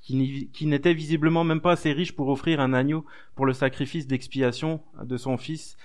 qui 0.02 0.66
n'était 0.66 0.94
visiblement 0.94 1.46
même 1.46 1.62
pas 1.62 1.72
assez 1.72 1.94
riche 1.94 2.14
pour 2.14 2.28
offrir 2.28 2.60
un 2.60 2.74
agneau 2.74 3.06
pour 3.36 3.46
le 3.46 3.54
sacrifice 3.54 4.06
d'expiation 4.06 4.82
de 5.02 5.16
son 5.16 5.38
fils, 5.38 5.78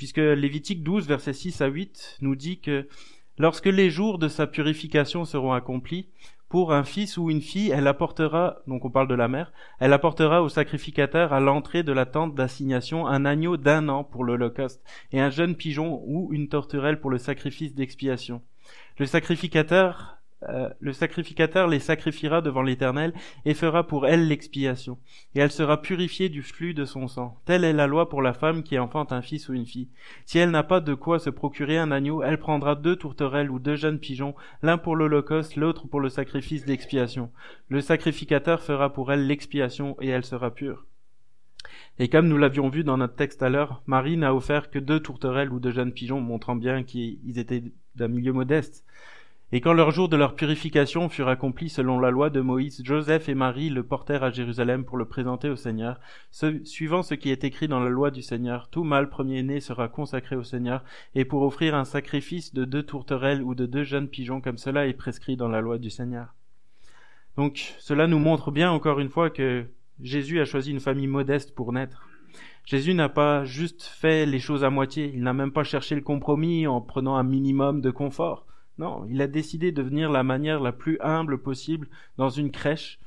puisque 0.00 0.16
Lévitique 0.16 0.82
12, 0.82 1.06
versets 1.06 1.34
6 1.34 1.60
à 1.60 1.66
8, 1.66 2.16
nous 2.22 2.34
dit 2.34 2.58
que 2.58 2.88
lorsque 3.36 3.66
les 3.66 3.90
jours 3.90 4.18
de 4.18 4.28
sa 4.28 4.46
purification 4.46 5.26
seront 5.26 5.52
accomplis, 5.52 6.08
pour 6.48 6.72
un 6.72 6.84
fils 6.84 7.18
ou 7.18 7.28
une 7.30 7.42
fille, 7.42 7.68
elle 7.68 7.86
apportera, 7.86 8.62
donc 8.66 8.86
on 8.86 8.90
parle 8.90 9.08
de 9.08 9.14
la 9.14 9.28
mère, 9.28 9.52
elle 9.78 9.92
apportera 9.92 10.42
au 10.42 10.48
sacrificateur 10.48 11.34
à 11.34 11.40
l'entrée 11.40 11.82
de 11.82 11.92
la 11.92 12.06
tente 12.06 12.34
d'assignation 12.34 13.06
un 13.06 13.26
agneau 13.26 13.58
d'un 13.58 13.90
an 13.90 14.02
pour 14.02 14.24
l'holocauste 14.24 14.82
et 15.12 15.20
un 15.20 15.28
jeune 15.28 15.54
pigeon 15.54 16.02
ou 16.06 16.32
une 16.32 16.48
torturelle 16.48 16.98
pour 16.98 17.10
le 17.10 17.18
sacrifice 17.18 17.74
d'expiation. 17.74 18.40
Le 18.96 19.04
sacrificateur 19.04 20.19
euh, 20.48 20.70
le 20.80 20.92
sacrificateur 20.92 21.68
les 21.68 21.80
sacrifiera 21.80 22.40
devant 22.40 22.62
l'Éternel 22.62 23.12
et 23.44 23.52
fera 23.52 23.86
pour 23.86 24.06
elle 24.06 24.26
l'expiation, 24.26 24.98
et 25.34 25.40
elle 25.40 25.50
sera 25.50 25.82
purifiée 25.82 26.28
du 26.30 26.42
flux 26.42 26.72
de 26.72 26.84
son 26.84 27.08
sang. 27.08 27.38
Telle 27.44 27.64
est 27.64 27.74
la 27.74 27.86
loi 27.86 28.08
pour 28.08 28.22
la 28.22 28.32
femme 28.32 28.62
qui 28.62 28.78
enfante 28.78 29.12
un 29.12 29.20
fils 29.20 29.48
ou 29.48 29.54
une 29.54 29.66
fille. 29.66 29.88
Si 30.24 30.38
elle 30.38 30.50
n'a 30.50 30.62
pas 30.62 30.80
de 30.80 30.94
quoi 30.94 31.18
se 31.18 31.30
procurer 31.30 31.76
un 31.76 31.90
agneau, 31.90 32.22
elle 32.22 32.38
prendra 32.38 32.74
deux 32.74 32.96
tourterelles 32.96 33.50
ou 33.50 33.58
deux 33.58 33.76
jeunes 33.76 33.98
pigeons, 33.98 34.34
l'un 34.62 34.78
pour 34.78 34.96
l'Holocauste, 34.96 35.56
l'autre 35.56 35.86
pour 35.88 36.00
le 36.00 36.08
sacrifice 36.08 36.64
d'expiation. 36.64 37.30
Le 37.68 37.80
sacrificateur 37.80 38.62
fera 38.62 38.92
pour 38.92 39.12
elle 39.12 39.26
l'expiation 39.26 39.96
et 40.00 40.08
elle 40.08 40.24
sera 40.24 40.50
pure. 40.50 40.86
Et 41.98 42.08
comme 42.08 42.28
nous 42.28 42.38
l'avions 42.38 42.70
vu 42.70 42.82
dans 42.82 42.96
notre 42.96 43.14
texte 43.14 43.42
à 43.42 43.50
l'heure, 43.50 43.82
Marie 43.86 44.16
n'a 44.16 44.34
offert 44.34 44.70
que 44.70 44.78
deux 44.78 45.00
tourterelles 45.00 45.52
ou 45.52 45.60
deux 45.60 45.70
jeunes 45.70 45.92
pigeons, 45.92 46.22
montrant 46.22 46.56
bien 46.56 46.82
qu'ils 46.82 47.38
étaient 47.38 47.62
d'un 47.94 48.08
milieu 48.08 48.32
modeste. 48.32 48.86
Et 49.52 49.60
quand 49.60 49.72
leur 49.72 49.90
jour 49.90 50.08
de 50.08 50.16
leur 50.16 50.36
purification 50.36 51.08
furent 51.08 51.26
accomplis 51.26 51.70
selon 51.70 51.98
la 51.98 52.10
loi 52.10 52.30
de 52.30 52.40
Moïse, 52.40 52.82
Joseph 52.84 53.28
et 53.28 53.34
Marie 53.34 53.68
le 53.68 53.82
portèrent 53.82 54.22
à 54.22 54.30
Jérusalem 54.30 54.84
pour 54.84 54.96
le 54.96 55.06
présenter 55.06 55.48
au 55.48 55.56
Seigneur. 55.56 55.98
suivant 56.62 57.02
ce 57.02 57.14
qui 57.14 57.30
est 57.30 57.42
écrit 57.42 57.66
dans 57.66 57.80
la 57.80 57.90
loi 57.90 58.12
du 58.12 58.22
Seigneur, 58.22 58.68
tout 58.70 58.84
mâle 58.84 59.08
premier-né 59.08 59.58
sera 59.58 59.88
consacré 59.88 60.36
au 60.36 60.44
Seigneur, 60.44 60.84
et 61.16 61.24
pour 61.24 61.42
offrir 61.42 61.74
un 61.74 61.84
sacrifice 61.84 62.54
de 62.54 62.64
deux 62.64 62.84
tourterelles 62.84 63.42
ou 63.42 63.56
de 63.56 63.66
deux 63.66 63.82
jeunes 63.82 64.08
pigeons, 64.08 64.40
comme 64.40 64.56
cela 64.56 64.86
est 64.86 64.94
prescrit 64.94 65.36
dans 65.36 65.48
la 65.48 65.60
loi 65.60 65.78
du 65.78 65.90
Seigneur. 65.90 66.34
Donc, 67.36 67.74
cela 67.80 68.06
nous 68.06 68.20
montre 68.20 68.52
bien 68.52 68.70
encore 68.70 69.00
une 69.00 69.08
fois 69.08 69.30
que 69.30 69.66
Jésus 70.00 70.40
a 70.40 70.44
choisi 70.44 70.70
une 70.70 70.78
famille 70.78 71.08
modeste 71.08 71.56
pour 71.56 71.72
naître. 71.72 72.06
Jésus 72.66 72.94
n'a 72.94 73.08
pas 73.08 73.44
juste 73.44 73.82
fait 73.82 74.26
les 74.26 74.38
choses 74.38 74.62
à 74.62 74.70
moitié, 74.70 75.10
il 75.12 75.24
n'a 75.24 75.32
même 75.32 75.50
pas 75.50 75.64
cherché 75.64 75.96
le 75.96 76.02
compromis 76.02 76.68
en 76.68 76.80
prenant 76.80 77.16
un 77.16 77.24
minimum 77.24 77.80
de 77.80 77.90
confort. 77.90 78.46
Non, 78.80 79.06
il 79.10 79.20
a 79.20 79.26
décidé 79.26 79.72
de 79.72 79.82
venir 79.82 80.10
la 80.10 80.22
manière 80.22 80.58
la 80.58 80.72
plus 80.72 80.96
humble 81.02 81.36
possible 81.36 81.86
dans 82.16 82.30
une 82.30 82.50
crèche, 82.50 82.98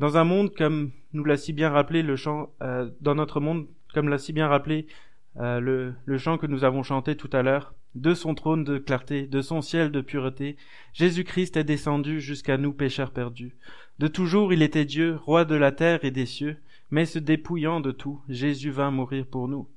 dans 0.00 0.16
un 0.16 0.24
monde 0.24 0.52
comme 0.52 0.90
nous 1.12 1.22
l'a 1.22 1.36
si 1.36 1.52
bien 1.52 1.70
rappelé 1.70 2.02
le 2.02 2.16
chant, 2.16 2.50
euh, 2.60 2.90
dans 3.00 3.14
notre 3.14 3.38
monde, 3.38 3.68
comme 3.94 4.08
l'a 4.08 4.18
si 4.18 4.32
bien 4.32 4.48
rappelé 4.48 4.88
euh, 5.36 5.60
le, 5.60 5.94
le 6.04 6.18
chant 6.18 6.38
que 6.38 6.48
nous 6.48 6.64
avons 6.64 6.82
chanté 6.82 7.14
tout 7.14 7.30
à 7.32 7.42
l'heure, 7.42 7.72
de 7.94 8.14
son 8.14 8.34
trône 8.34 8.64
de 8.64 8.78
clarté, 8.78 9.28
de 9.28 9.42
son 9.42 9.62
ciel 9.62 9.92
de 9.92 10.00
pureté, 10.00 10.56
Jésus-Christ 10.92 11.56
est 11.56 11.62
descendu 11.62 12.20
jusqu'à 12.20 12.56
nous 12.56 12.72
pécheurs 12.72 13.12
perdus. 13.12 13.54
De 14.00 14.08
toujours 14.08 14.52
il 14.52 14.60
était 14.60 14.84
Dieu, 14.84 15.14
roi 15.14 15.44
de 15.44 15.54
la 15.54 15.70
terre 15.70 16.04
et 16.04 16.10
des 16.10 16.26
cieux, 16.26 16.56
mais 16.90 17.06
se 17.06 17.20
dépouillant 17.20 17.78
de 17.78 17.92
tout, 17.92 18.20
Jésus 18.28 18.72
vint 18.72 18.90
mourir 18.90 19.24
pour 19.24 19.46
nous. 19.46 19.68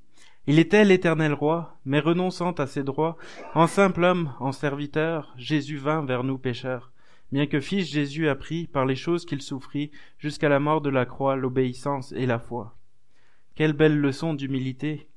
Il 0.46 0.58
était 0.58 0.84
l'éternel 0.84 1.32
roi, 1.32 1.78
mais 1.86 2.00
renonçant 2.00 2.52
à 2.52 2.66
ses 2.66 2.82
droits, 2.82 3.16
en 3.54 3.66
simple 3.66 4.04
homme, 4.04 4.34
en 4.40 4.52
serviteur, 4.52 5.32
Jésus 5.38 5.78
vint 5.78 6.04
vers 6.04 6.22
nous 6.22 6.36
pécheurs. 6.36 6.92
Bien 7.32 7.46
que 7.46 7.60
fils 7.60 7.90
Jésus 7.90 8.28
apprit, 8.28 8.66
par 8.66 8.84
les 8.84 8.94
choses 8.94 9.24
qu'il 9.24 9.40
souffrit, 9.40 9.90
jusqu'à 10.18 10.50
la 10.50 10.60
mort 10.60 10.82
de 10.82 10.90
la 10.90 11.06
croix, 11.06 11.34
l'obéissance 11.34 12.12
et 12.12 12.26
la 12.26 12.38
foi. 12.38 12.76
Quelle 13.54 13.72
belle 13.72 13.98
leçon 13.98 14.34
d'humilité. 14.34 15.08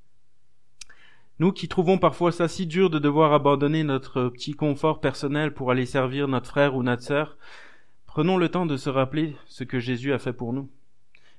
Nous 1.39 1.51
qui 1.51 1.67
trouvons 1.67 1.97
parfois 1.97 2.31
ça 2.31 2.47
si 2.47 2.65
dur 2.65 2.89
de 2.89 2.97
devoir 2.97 3.33
abandonner 3.33 3.83
notre 3.83 4.29
petit 4.29 4.53
confort 4.53 5.01
personnel 5.01 5.53
pour 5.53 5.71
aller 5.71 5.85
servir 5.85 6.29
notre 6.29 6.49
frère 6.49 6.73
ou 6.73 6.83
notre 6.83 7.03
sœur, 7.03 7.37
prenons 8.05 8.37
le 8.37 8.47
temps 8.47 8.65
de 8.65 8.77
se 8.77 8.89
rappeler 8.89 9.35
ce 9.45 9.65
que 9.65 9.79
Jésus 9.79 10.13
a 10.13 10.19
fait 10.19 10.33
pour 10.33 10.53
nous, 10.53 10.69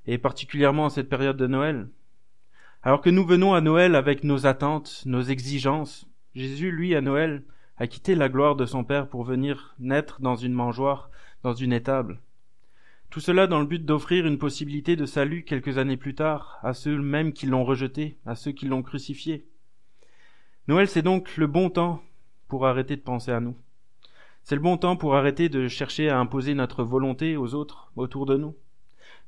et 0.07 0.19
particulièrement 0.19 0.85
en 0.85 0.91
cette 0.91 1.09
période 1.09 1.39
de 1.39 1.47
Noël. 1.47 1.89
Alors 2.89 3.03
que 3.03 3.11
nous 3.11 3.27
venons 3.27 3.53
à 3.53 3.61
Noël 3.61 3.95
avec 3.95 4.25
nos 4.25 4.47
attentes, 4.47 5.03
nos 5.05 5.21
exigences, 5.21 6.09
Jésus, 6.35 6.71
lui, 6.71 6.95
à 6.95 7.03
Noël, 7.03 7.45
a 7.77 7.87
quitté 7.87 8.15
la 8.15 8.31
gloire 8.31 8.57
de 8.57 8.65
son 8.65 8.83
Père 8.83 9.11
pour 9.11 9.25
venir 9.25 9.75
naître 9.79 10.23
dans 10.23 10.37
une 10.37 10.55
mangeoire, 10.55 11.11
dans 11.43 11.53
une 11.53 11.75
étable. 11.75 12.23
Tout 13.11 13.21
cela 13.21 13.47
dans 13.47 13.61
le 13.61 13.67
but 13.67 13.85
d'offrir 13.85 14.27
une 14.27 14.39
possibilité 14.39 14.97
de 14.97 15.05
salut 15.05 15.45
quelques 15.45 15.77
années 15.77 15.99
plus 15.99 16.15
tard 16.15 16.59
à 16.63 16.73
ceux 16.73 16.97
mêmes 16.97 17.35
qui 17.35 17.45
l'ont 17.45 17.63
rejeté, 17.63 18.17
à 18.25 18.35
ceux 18.35 18.53
qui 18.53 18.65
l'ont 18.65 18.83
crucifié. 18.83 19.47
Noël, 20.67 20.89
c'est 20.89 21.03
donc 21.03 21.37
le 21.37 21.47
bon 21.47 21.69
temps 21.69 22.03
pour 22.49 22.67
arrêter 22.67 22.97
de 22.97 23.03
penser 23.03 23.33
à 23.33 23.41
nous. 23.41 23.55
C'est 24.45 24.57
le 24.57 24.63
bon 24.63 24.79
temps 24.79 24.97
pour 24.97 25.15
arrêter 25.15 25.51
de 25.51 25.69
chercher 25.69 26.09
à 26.09 26.19
imposer 26.19 26.55
notre 26.55 26.85
volonté 26.85 27.37
aux 27.37 27.53
autres 27.53 27.93
autour 27.97 28.25
de 28.25 28.39
nous. 28.39 28.57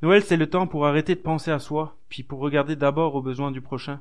Noël, 0.02 0.22
c'est 0.22 0.38
le 0.38 0.48
temps 0.48 0.66
pour 0.66 0.86
arrêter 0.86 1.14
de 1.14 1.20
penser 1.20 1.50
à 1.50 1.58
soi, 1.58 1.98
puis 2.08 2.22
pour 2.22 2.40
regarder 2.40 2.74
d'abord 2.74 3.14
aux 3.16 3.20
besoins 3.20 3.50
du 3.50 3.60
prochain. 3.60 4.00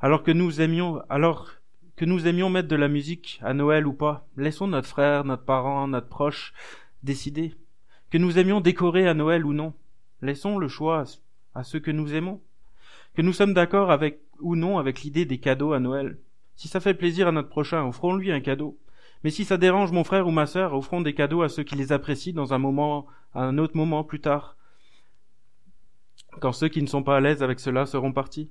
Alors 0.00 0.24
que 0.24 0.32
nous 0.32 0.60
aimions, 0.60 1.00
alors 1.08 1.52
que 1.94 2.04
nous 2.04 2.26
aimions 2.26 2.50
mettre 2.50 2.66
de 2.66 2.74
la 2.74 2.88
musique 2.88 3.38
à 3.44 3.54
Noël 3.54 3.86
ou 3.86 3.92
pas, 3.92 4.26
laissons 4.36 4.66
notre 4.66 4.88
frère, 4.88 5.24
notre 5.24 5.44
parent, 5.44 5.86
notre 5.86 6.08
proche 6.08 6.52
décider. 7.04 7.54
Que 8.10 8.18
nous 8.18 8.40
aimions 8.40 8.60
décorer 8.60 9.06
à 9.06 9.14
Noël 9.14 9.46
ou 9.46 9.52
non, 9.52 9.72
laissons 10.20 10.58
le 10.58 10.66
choix 10.66 11.04
à 11.54 11.62
ceux 11.62 11.78
que 11.78 11.92
nous 11.92 12.14
aimons. 12.14 12.40
Que 13.14 13.22
nous 13.22 13.32
sommes 13.32 13.54
d'accord 13.54 13.92
avec 13.92 14.20
ou 14.40 14.56
non 14.56 14.78
avec 14.78 15.02
l'idée 15.02 15.26
des 15.26 15.38
cadeaux 15.38 15.74
à 15.74 15.78
Noël. 15.78 16.18
Si 16.56 16.66
ça 16.66 16.80
fait 16.80 16.94
plaisir 16.94 17.28
à 17.28 17.32
notre 17.32 17.48
prochain, 17.48 17.84
offrons-lui 17.84 18.32
un 18.32 18.40
cadeau. 18.40 18.76
Mais 19.22 19.30
si 19.30 19.44
ça 19.44 19.58
dérange 19.58 19.92
mon 19.92 20.02
frère 20.02 20.26
ou 20.26 20.32
ma 20.32 20.46
sœur, 20.46 20.74
offrons 20.74 21.02
des 21.02 21.14
cadeaux 21.14 21.42
à 21.42 21.48
ceux 21.48 21.62
qui 21.62 21.76
les 21.76 21.92
apprécient 21.92 22.34
dans 22.34 22.52
un 22.52 22.58
moment, 22.58 23.06
à 23.32 23.44
un 23.44 23.58
autre 23.58 23.76
moment 23.76 24.02
plus 24.02 24.20
tard 24.20 24.56
quand 26.40 26.52
ceux 26.52 26.68
qui 26.68 26.82
ne 26.82 26.86
sont 26.86 27.02
pas 27.02 27.16
à 27.16 27.20
l'aise 27.20 27.42
avec 27.42 27.60
cela 27.60 27.86
seront 27.86 28.12
partis. 28.12 28.50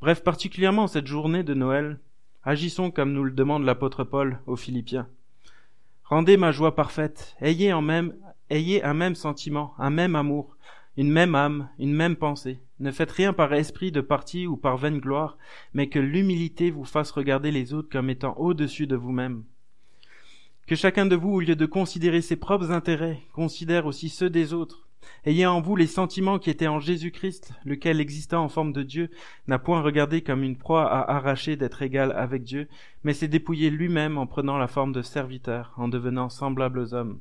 Bref, 0.00 0.22
particulièrement 0.22 0.86
cette 0.86 1.06
journée 1.06 1.42
de 1.42 1.54
Noël, 1.54 1.98
agissons 2.44 2.90
comme 2.90 3.12
nous 3.12 3.24
le 3.24 3.32
demande 3.32 3.64
l'apôtre 3.64 4.04
Paul 4.04 4.40
aux 4.46 4.56
Philippiens. 4.56 5.08
Rendez 6.04 6.36
ma 6.36 6.52
joie 6.52 6.74
parfaite, 6.74 7.36
ayez 7.40 7.72
en 7.72 7.82
même, 7.82 8.14
ayez 8.50 8.82
un 8.82 8.94
même 8.94 9.14
sentiment, 9.14 9.74
un 9.78 9.90
même 9.90 10.16
amour, 10.16 10.56
une 10.96 11.10
même 11.10 11.34
âme, 11.34 11.68
une 11.78 11.92
même 11.92 12.16
pensée. 12.16 12.60
Ne 12.80 12.90
faites 12.90 13.10
rien 13.10 13.32
par 13.32 13.52
esprit 13.52 13.92
de 13.92 14.00
parti 14.00 14.46
ou 14.46 14.56
par 14.56 14.76
vaine 14.76 14.98
gloire, 14.98 15.36
mais 15.74 15.88
que 15.88 15.98
l'humilité 15.98 16.70
vous 16.70 16.84
fasse 16.84 17.10
regarder 17.10 17.50
les 17.50 17.74
autres 17.74 17.88
comme 17.90 18.10
étant 18.10 18.34
au-dessus 18.38 18.86
de 18.86 18.96
vous-même. 18.96 19.44
Que 20.66 20.76
chacun 20.76 21.06
de 21.06 21.16
vous, 21.16 21.30
au 21.30 21.40
lieu 21.40 21.56
de 21.56 21.66
considérer 21.66 22.20
ses 22.20 22.36
propres 22.36 22.72
intérêts, 22.72 23.20
considère 23.32 23.86
aussi 23.86 24.08
ceux 24.08 24.28
des 24.28 24.52
autres. 24.52 24.87
Ayez 25.24 25.46
en 25.46 25.60
vous 25.60 25.76
les 25.76 25.86
sentiments 25.86 26.38
qui 26.38 26.50
étaient 26.50 26.68
en 26.68 26.80
Jésus-Christ, 26.80 27.52
lequel 27.64 28.00
existant 28.00 28.44
en 28.44 28.48
forme 28.48 28.72
de 28.72 28.82
Dieu, 28.82 29.10
n'a 29.46 29.58
point 29.58 29.82
regardé 29.82 30.22
comme 30.22 30.42
une 30.42 30.56
proie 30.56 30.90
à 30.90 31.16
arracher 31.16 31.56
d'être 31.56 31.82
égal 31.82 32.12
avec 32.12 32.44
Dieu, 32.44 32.68
mais 33.04 33.14
s'est 33.14 33.28
dépouillé 33.28 33.70
lui-même 33.70 34.18
en 34.18 34.26
prenant 34.26 34.58
la 34.58 34.68
forme 34.68 34.92
de 34.92 35.02
serviteur, 35.02 35.72
en 35.76 35.88
devenant 35.88 36.28
semblable 36.28 36.78
aux 36.78 36.94
hommes. 36.94 37.20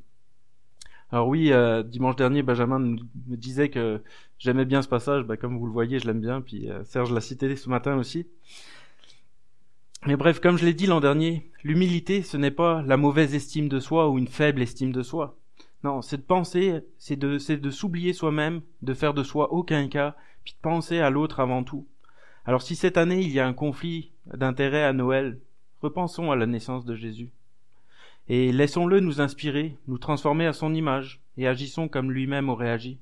Alors 1.12 1.27
oui, 1.27 1.53
euh, 1.53 1.84
dimanche 1.84 2.17
dernier, 2.17 2.43
Benjamin 2.43 2.79
me 2.79 3.36
disait 3.36 3.69
que 3.69 4.01
j'aimais 4.39 4.65
bien 4.65 4.81
ce 4.81 4.89
passage, 4.89 5.24
bah, 5.24 5.38
comme 5.38 5.57
vous 5.57 5.65
le 5.65 5.72
voyez, 5.72 6.00
je 6.00 6.07
l'aime 6.07 6.19
bien, 6.19 6.41
puis 6.41 6.69
euh, 6.69 6.84
Serge 6.84 7.13
l'a 7.13 7.22
cité 7.22 7.55
ce 7.55 7.69
matin 7.69 7.98
aussi. 7.98 8.27
Mais 10.05 10.15
bref, 10.15 10.39
comme 10.39 10.57
je 10.57 10.65
l'ai 10.65 10.74
dit 10.74 10.86
l'an 10.86 11.00
dernier, 11.00 11.50
l'humilité, 11.63 12.22
ce 12.22 12.38
n'est 12.38 12.51
pas 12.51 12.81
la 12.84 12.98
mauvaise 12.98 13.34
estime 13.36 13.69
de 13.69 13.79
soi 13.79 14.10
ou 14.10 14.17
une 14.17 14.27
faible 14.27 14.62
estime 14.62 14.91
de 14.91 15.01
soi. 15.01 15.38
Non, 15.84 16.01
c'est 16.01 16.17
de 16.17 16.22
penser, 16.24 16.81
c'est 16.98 17.15
de, 17.15 17.69
s'oublier 17.69 18.13
soi-même, 18.13 18.62
de 18.81 18.93
faire 18.93 19.13
de 19.13 19.24
soi 19.24 19.51
aucun 19.53 19.88
cas, 19.88 20.15
puis 20.43 20.53
de 20.53 20.62
penser 20.62 21.00
à 21.00 21.10
l'autre 21.10 21.39
avant 21.39 21.63
tout. 21.63 21.88
Alors 22.46 22.62
si 22.62 22.75
cette 22.75 22.98
année 22.98 23.22
il 23.22 23.31
y 23.31 23.39
a 23.39 23.48
un 23.48 23.53
conflit 23.53 24.12
d'intérêt 24.34 24.84
à 24.84 24.93
Noël, 24.93 25.39
repensons 25.81 26.31
à 26.31 26.36
la 26.36 26.46
naissance 26.46 26.86
de 26.86 26.96
Jésus. 26.96 27.29
Et 28.29 28.51
laissons-le 28.51 29.00
nous 29.00 29.22
inspirer, 29.22 29.77
nous 29.88 29.98
transformer 29.98 30.48
à 30.48 30.53
son 30.53 30.74
image, 30.74 31.22
et 31.38 31.48
agissons 31.48 31.88
comme 31.88 32.12
lui-même 32.12 32.50
aurait 32.50 32.72
agi. 32.72 32.98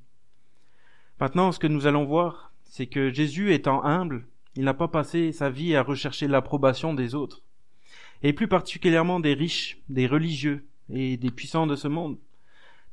Maintenant, 1.19 1.51
ce 1.51 1.59
que 1.59 1.67
nous 1.67 1.87
allons 1.87 2.03
voir, 2.03 2.51
c'est 2.65 2.87
que 2.87 3.11
Jésus 3.11 3.53
étant 3.53 3.83
humble, 3.85 4.27
il 4.55 4.63
n'a 4.63 4.73
pas 4.73 4.87
passé 4.87 5.31
sa 5.31 5.49
vie 5.49 5.75
à 5.75 5.83
rechercher 5.83 6.27
l'approbation 6.27 6.93
des 6.93 7.15
autres, 7.15 7.41
et 8.21 8.33
plus 8.33 8.47
particulièrement 8.47 9.19
des 9.19 9.33
riches, 9.33 9.79
des 9.89 10.07
religieux 10.07 10.65
et 10.89 11.17
des 11.17 11.31
puissants 11.31 11.67
de 11.67 11.75
ce 11.75 11.87
monde. 11.87 12.17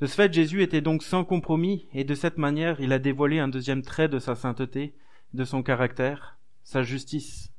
De 0.03 0.09
ce 0.09 0.17
fait, 0.17 0.33
Jésus 0.33 0.65
était 0.65 0.81
donc 0.81 1.05
sans 1.05 1.23
compromis, 1.23 1.87
et 1.95 2.03
de 2.03 2.17
cette 2.17 2.37
manière, 2.37 2.81
il 2.81 2.93
a 2.93 2.99
dévoilé 2.99 3.39
un 3.39 3.47
deuxième 3.47 3.83
trait 3.83 4.09
de 4.09 4.19
sa 4.19 4.35
sainteté, 4.35 4.97
de 5.33 5.45
son 5.45 5.63
caractère, 5.63 6.41
sa 6.65 6.83
justice. 6.83 7.53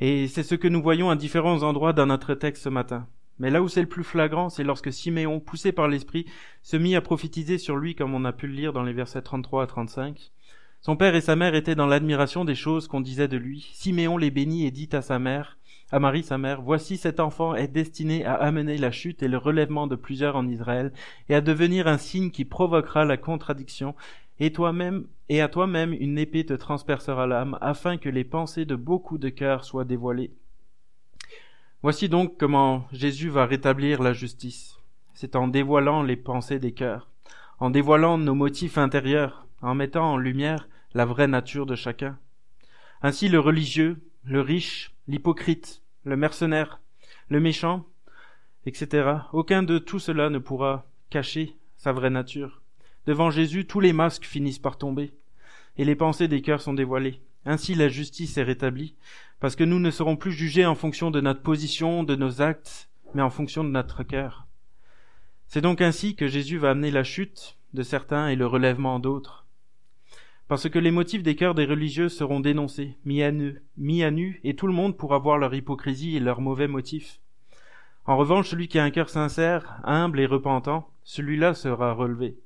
Et 0.00 0.28
c'est 0.28 0.42
ce 0.42 0.54
que 0.54 0.68
nous 0.68 0.82
voyons 0.82 1.08
à 1.08 1.16
différents 1.16 1.62
endroits 1.62 1.94
dans 1.94 2.04
notre 2.04 2.34
texte 2.34 2.64
ce 2.64 2.68
matin. 2.68 3.08
Mais 3.38 3.48
là 3.48 3.62
où 3.62 3.68
c'est 3.68 3.80
le 3.80 3.88
plus 3.88 4.04
flagrant, 4.04 4.50
c'est 4.50 4.64
lorsque 4.64 4.92
Siméon, 4.92 5.40
poussé 5.40 5.72
par 5.72 5.88
l'Esprit, 5.88 6.26
se 6.60 6.76
mit 6.76 6.94
à 6.94 7.00
prophétiser 7.00 7.56
sur 7.56 7.78
lui 7.78 7.94
comme 7.94 8.12
on 8.12 8.26
a 8.26 8.34
pu 8.34 8.46
le 8.46 8.52
lire 8.52 8.74
dans 8.74 8.82
les 8.82 8.92
versets 8.92 9.22
33 9.22 9.62
à 9.62 9.66
35. 9.66 10.30
Son 10.82 10.96
père 10.96 11.14
et 11.14 11.22
sa 11.22 11.36
mère 11.36 11.54
étaient 11.54 11.74
dans 11.74 11.86
l'admiration 11.86 12.44
des 12.44 12.54
choses 12.54 12.86
qu'on 12.86 13.00
disait 13.00 13.28
de 13.28 13.38
lui. 13.38 13.70
Siméon 13.72 14.18
les 14.18 14.30
bénit 14.30 14.66
et 14.66 14.70
dit 14.70 14.90
à 14.92 15.00
sa 15.00 15.18
mère, 15.18 15.56
à 15.90 15.98
Marie 15.98 16.22
sa 16.22 16.38
mère, 16.38 16.60
Voici 16.60 16.96
cet 16.96 17.18
enfant 17.18 17.54
est 17.54 17.68
destiné 17.68 18.24
à 18.24 18.34
amener 18.34 18.76
la 18.76 18.90
chute 18.90 19.22
et 19.22 19.28
le 19.28 19.38
relèvement 19.38 19.86
de 19.86 19.96
plusieurs 19.96 20.36
en 20.36 20.46
Israël, 20.46 20.92
et 21.28 21.34
à 21.34 21.40
devenir 21.40 21.86
un 21.86 21.98
signe 21.98 22.30
qui 22.30 22.44
provoquera 22.44 23.04
la 23.04 23.16
contradiction, 23.16 23.94
et 24.38 24.52
toi-même, 24.52 25.06
et 25.28 25.40
à 25.40 25.48
toi-même 25.48 25.92
une 25.92 26.18
épée 26.18 26.44
te 26.44 26.52
transpercera 26.52 27.26
l'âme, 27.26 27.58
afin 27.60 27.96
que 27.96 28.08
les 28.08 28.24
pensées 28.24 28.66
de 28.66 28.76
beaucoup 28.76 29.18
de 29.18 29.30
cœurs 29.30 29.64
soient 29.64 29.84
dévoilées. 29.84 30.32
Voici 31.82 32.08
donc 32.08 32.36
comment 32.38 32.86
Jésus 32.92 33.30
va 33.30 33.46
rétablir 33.46 34.02
la 34.02 34.12
justice. 34.12 34.78
C'est 35.14 35.36
en 35.36 35.48
dévoilant 35.48 36.02
les 36.02 36.16
pensées 36.16 36.58
des 36.58 36.72
cœurs, 36.72 37.08
en 37.60 37.70
dévoilant 37.70 38.18
nos 38.18 38.34
motifs 38.34 38.78
intérieurs, 38.78 39.46
en 39.62 39.74
mettant 39.74 40.12
en 40.12 40.16
lumière 40.16 40.68
la 40.94 41.04
vraie 41.04 41.28
nature 41.28 41.66
de 41.66 41.74
chacun. 41.74 42.18
Ainsi 43.02 43.28
le 43.28 43.38
religieux, 43.38 44.00
le 44.24 44.40
riche, 44.40 44.94
l'hypocrite, 45.08 45.82
le 46.04 46.16
mercenaire, 46.16 46.80
le 47.28 47.40
méchant, 47.40 47.86
etc. 48.66 49.08
Aucun 49.32 49.62
de 49.62 49.78
tout 49.78 49.98
cela 49.98 50.30
ne 50.30 50.38
pourra 50.38 50.86
cacher 51.10 51.56
sa 51.76 51.92
vraie 51.92 52.10
nature. 52.10 52.60
Devant 53.06 53.30
Jésus, 53.30 53.66
tous 53.66 53.80
les 53.80 53.94
masques 53.94 54.26
finissent 54.26 54.58
par 54.58 54.76
tomber, 54.76 55.14
et 55.78 55.84
les 55.84 55.96
pensées 55.96 56.28
des 56.28 56.42
cœurs 56.42 56.60
sont 56.60 56.74
dévoilées. 56.74 57.20
Ainsi 57.46 57.74
la 57.74 57.88
justice 57.88 58.36
est 58.36 58.42
rétablie, 58.42 58.94
parce 59.40 59.56
que 59.56 59.64
nous 59.64 59.80
ne 59.80 59.90
serons 59.90 60.16
plus 60.16 60.32
jugés 60.32 60.66
en 60.66 60.74
fonction 60.74 61.10
de 61.10 61.20
notre 61.20 61.40
position, 61.40 62.04
de 62.04 62.14
nos 62.14 62.42
actes, 62.42 62.90
mais 63.14 63.22
en 63.22 63.30
fonction 63.30 63.64
de 63.64 63.70
notre 63.70 64.02
cœur. 64.02 64.46
C'est 65.46 65.62
donc 65.62 65.80
ainsi 65.80 66.14
que 66.14 66.28
Jésus 66.28 66.58
va 66.58 66.70
amener 66.70 66.90
la 66.90 67.04
chute 67.04 67.56
de 67.72 67.82
certains 67.82 68.28
et 68.28 68.36
le 68.36 68.46
relèvement 68.46 68.98
d'autres 68.98 69.46
parce 70.48 70.70
que 70.70 70.78
les 70.78 70.90
motifs 70.90 71.22
des 71.22 71.36
cœurs 71.36 71.54
des 71.54 71.66
religieux 71.66 72.08
seront 72.08 72.40
dénoncés, 72.40 72.96
mis 73.04 73.22
à 73.22 73.30
nu, 73.30 73.62
mis 73.76 74.02
à 74.02 74.10
nu, 74.10 74.40
et 74.44 74.56
tout 74.56 74.66
le 74.66 74.72
monde 74.72 74.96
pourra 74.96 75.18
voir 75.18 75.36
leur 75.36 75.54
hypocrisie 75.54 76.16
et 76.16 76.20
leurs 76.20 76.40
mauvais 76.40 76.68
motifs. 76.68 77.20
En 78.06 78.16
revanche, 78.16 78.48
celui 78.48 78.68
qui 78.68 78.78
a 78.78 78.84
un 78.84 78.90
cœur 78.90 79.10
sincère, 79.10 79.78
humble 79.84 80.20
et 80.20 80.26
repentant, 80.26 80.88
celui-là 81.04 81.52
sera 81.52 81.92
relevé. 81.92 82.38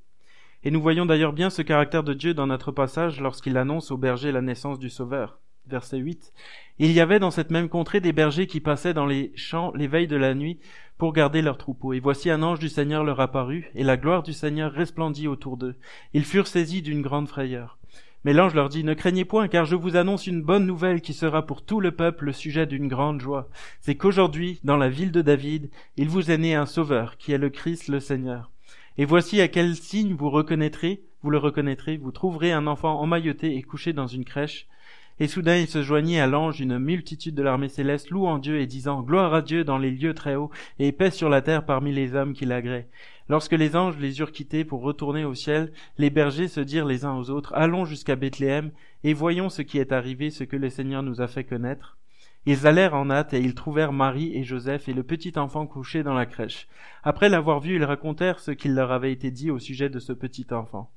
Et 0.65 0.73
nous 0.73 0.83
voyons 0.83 1.07
d'ailleurs 1.07 1.33
bien 1.33 1.51
ce 1.51 1.63
caractère 1.63 2.03
de 2.03 2.15
Dieu 2.15 2.35
dans 2.35 2.49
notre 2.49 2.73
passage 2.73 3.21
lorsqu'il 3.21 3.57
annonce 3.57 3.93
au 3.93 3.97
berger 3.97 4.33
la 4.33 4.43
naissance 4.43 4.81
du 4.81 4.91
Sauveur. 4.91 5.39
Verset 5.69 5.99
8. 5.99 6.33
Il 6.79 6.93
y 6.93 7.01
avait 7.01 7.19
dans 7.19 7.31
cette 7.31 7.51
même 7.51 7.69
contrée 7.69 8.01
des 8.01 8.13
bergers 8.13 8.47
qui 8.47 8.61
passaient 8.61 8.95
dans 8.95 9.07
les 9.07 9.33
champs 9.37 9.73
les 9.75 9.87
veilles 9.87 10.09
de 10.09 10.17
la 10.17 10.35
nuit 10.35 10.59
pour 10.99 11.13
garder 11.13 11.43
leurs 11.43 11.59
troupeaux. 11.59 11.93
Et 11.93 12.01
voici 12.01 12.31
un 12.31 12.43
ange 12.43 12.59
du 12.59 12.69
Seigneur 12.69 13.05
leur 13.05 13.21
apparut, 13.21 13.71
et 13.75 13.85
la 13.85 13.97
gloire 13.97 14.23
du 14.23 14.33
Seigneur 14.33 14.73
resplendit 14.73 15.29
autour 15.29 15.57
d'eux. 15.57 15.77
Ils 16.15 16.25
furent 16.25 16.47
saisis 16.47 16.83
d'une 16.83 17.03
grande 17.03 17.29
frayeur. 17.29 17.79
Mais 18.25 18.33
l'ange 18.33 18.55
leur 18.55 18.69
dit, 18.69 18.85
Ne 18.85 18.95
craignez 18.95 19.25
point, 19.25 19.49
car 19.49 19.65
je 19.65 19.75
vous 19.75 19.97
annonce 19.97 20.27
une 20.27 20.43
bonne 20.43 20.67
nouvelle 20.67 21.01
qui 21.01 21.13
sera 21.13 21.45
pour 21.45 21.65
tout 21.65 21.81
le 21.81 21.91
peuple 21.91 22.27
le 22.27 22.33
sujet 22.33 22.67
d'une 22.67 22.89
grande 22.89 23.21
joie. 23.21 23.49
C'est 23.81 23.97
qu'aujourd'hui, 23.97 24.61
dans 24.63 24.77
la 24.77 24.89
ville 24.89 25.11
de 25.11 25.23
David, 25.23 25.71
il 25.97 26.09
vous 26.09 26.31
est 26.31 26.39
né 26.39 26.55
un 26.55 26.67
sauveur, 26.67 27.17
qui 27.17 27.33
est 27.33 27.39
le 27.39 27.51
Christ 27.51 27.89
le 27.89 28.01
Seigneur. 28.01 28.51
Et 28.99 29.05
voici 29.05 29.41
à 29.41 29.49
quel 29.49 29.75
signe 29.75 30.15
vous 30.15 30.31
reconnaîtrez, 30.31 31.03
vous 31.23 31.31
le 31.31 31.39
reconnaîtrez, 31.39 31.97
vous 31.97 32.13
trouverez 32.13 32.53
un 32.53 32.67
enfant 32.67 33.01
emmailloté 33.01 33.57
et 33.57 33.63
couché 33.63 33.93
dans 33.93 34.07
une 34.07 34.25
crèche. 34.25 34.69
Et 35.21 35.29
soudain 35.29 35.57
il 35.57 35.69
se 35.69 35.83
joignit 35.83 36.19
à 36.19 36.27
l'ange 36.27 36.61
une 36.61 36.79
multitude 36.79 37.35
de 37.35 37.43
l'armée 37.43 37.69
céleste, 37.69 38.11
louant 38.11 38.39
Dieu 38.39 38.61
et 38.61 38.67
disant 38.67 39.03
Gloire 39.03 39.35
à 39.35 39.43
Dieu 39.43 39.65
dans 39.65 39.79
les 39.79 39.91
lieux 39.91 40.15
très 40.15 40.35
hauts, 40.35 40.51
et 40.79 40.93
paix 40.93 41.11
sur 41.11 41.29
la 41.29 41.43
terre 41.43 41.65
parmi 41.65 41.93
les 41.93 42.15
hommes 42.15 42.33
qui 42.33 42.47
l'agréent. 42.47 42.87
Lorsque 43.29 43.53
les 43.53 43.77
anges 43.77 43.99
les 43.99 44.19
eurent 44.21 44.33
quittés 44.33 44.65
pour 44.65 44.83
retourner 44.83 45.25
au 45.25 45.35
ciel, 45.35 45.73
les 45.99 46.11
bergers 46.11 46.49
se 46.49 46.61
dirent 46.61 46.87
les 46.87 47.05
uns 47.05 47.17
aux 47.17 47.31
autres, 47.31 47.53
Allons 47.55 47.85
jusqu'à 47.85 48.17
Bethléem, 48.17 48.73
et 49.05 49.15
voyons 49.15 49.49
ce 49.49 49.63
qui 49.63 49.79
est 49.79 49.93
arrivé, 49.93 50.31
ce 50.31 50.45
que 50.45 50.57
le 50.57 50.71
Seigneur 50.71 51.03
nous 51.03 51.21
a 51.21 51.29
fait 51.29 51.45
connaître. 51.45 51.97
Ils 52.45 52.67
allèrent 52.67 52.95
en 52.95 53.09
hâte, 53.11 53.35
et 53.35 53.41
ils 53.41 53.55
trouvèrent 53.55 53.93
Marie 53.93 54.37
et 54.37 54.43
Joseph 54.43 54.89
et 54.89 54.93
le 54.93 55.05
petit 55.05 55.39
enfant 55.39 55.67
couché 55.67 56.03
dans 56.03 56.15
la 56.15 56.27
crèche. 56.27 56.67
Après 57.05 57.29
l'avoir 57.29 57.61
vu, 57.61 57.77
ils 57.77 57.85
racontèrent 57.85 58.41
ce 58.41 58.51
qu'il 58.51 58.75
leur 58.75 58.91
avait 58.91 59.13
été 59.13 59.31
dit 59.31 59.51
au 59.51 59.61
sujet 59.61 59.89
de 59.89 60.01
ce 60.01 60.13
petit 60.13 60.47
enfant. 60.51 60.91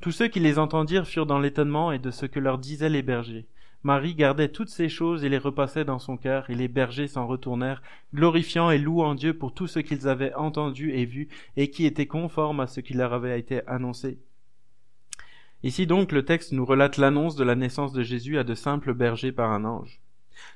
Tous 0.00 0.12
ceux 0.12 0.28
qui 0.28 0.38
les 0.38 0.58
entendirent 0.60 1.06
furent 1.06 1.26
dans 1.26 1.40
l'étonnement 1.40 1.90
et 1.90 1.98
de 1.98 2.12
ce 2.12 2.26
que 2.26 2.38
leur 2.38 2.58
disaient 2.58 2.88
les 2.88 3.02
bergers. 3.02 3.46
Marie 3.84 4.14
gardait 4.14 4.48
toutes 4.48 4.68
ces 4.68 4.88
choses 4.88 5.24
et 5.24 5.28
les 5.28 5.38
repassait 5.38 5.84
dans 5.84 5.98
son 5.98 6.16
cœur, 6.16 6.48
et 6.50 6.54
les 6.54 6.68
bergers 6.68 7.08
s'en 7.08 7.26
retournèrent, 7.26 7.82
glorifiant 8.14 8.70
et 8.70 8.78
louant 8.78 9.14
Dieu 9.14 9.34
pour 9.34 9.52
tout 9.52 9.66
ce 9.66 9.80
qu'ils 9.80 10.06
avaient 10.06 10.34
entendu 10.34 10.92
et 10.92 11.04
vu, 11.04 11.28
et 11.56 11.70
qui 11.70 11.84
était 11.84 12.06
conforme 12.06 12.60
à 12.60 12.68
ce 12.68 12.80
qui 12.80 12.94
leur 12.94 13.12
avait 13.12 13.38
été 13.38 13.66
annoncé. 13.66 14.18
Ici 15.64 15.86
donc 15.86 16.12
le 16.12 16.24
texte 16.24 16.52
nous 16.52 16.64
relate 16.64 16.96
l'annonce 16.96 17.36
de 17.36 17.44
la 17.44 17.54
naissance 17.54 17.92
de 17.92 18.02
Jésus 18.02 18.38
à 18.38 18.44
de 18.44 18.54
simples 18.54 18.94
bergers 18.94 19.32
par 19.32 19.50
un 19.50 19.64
ange. 19.64 20.00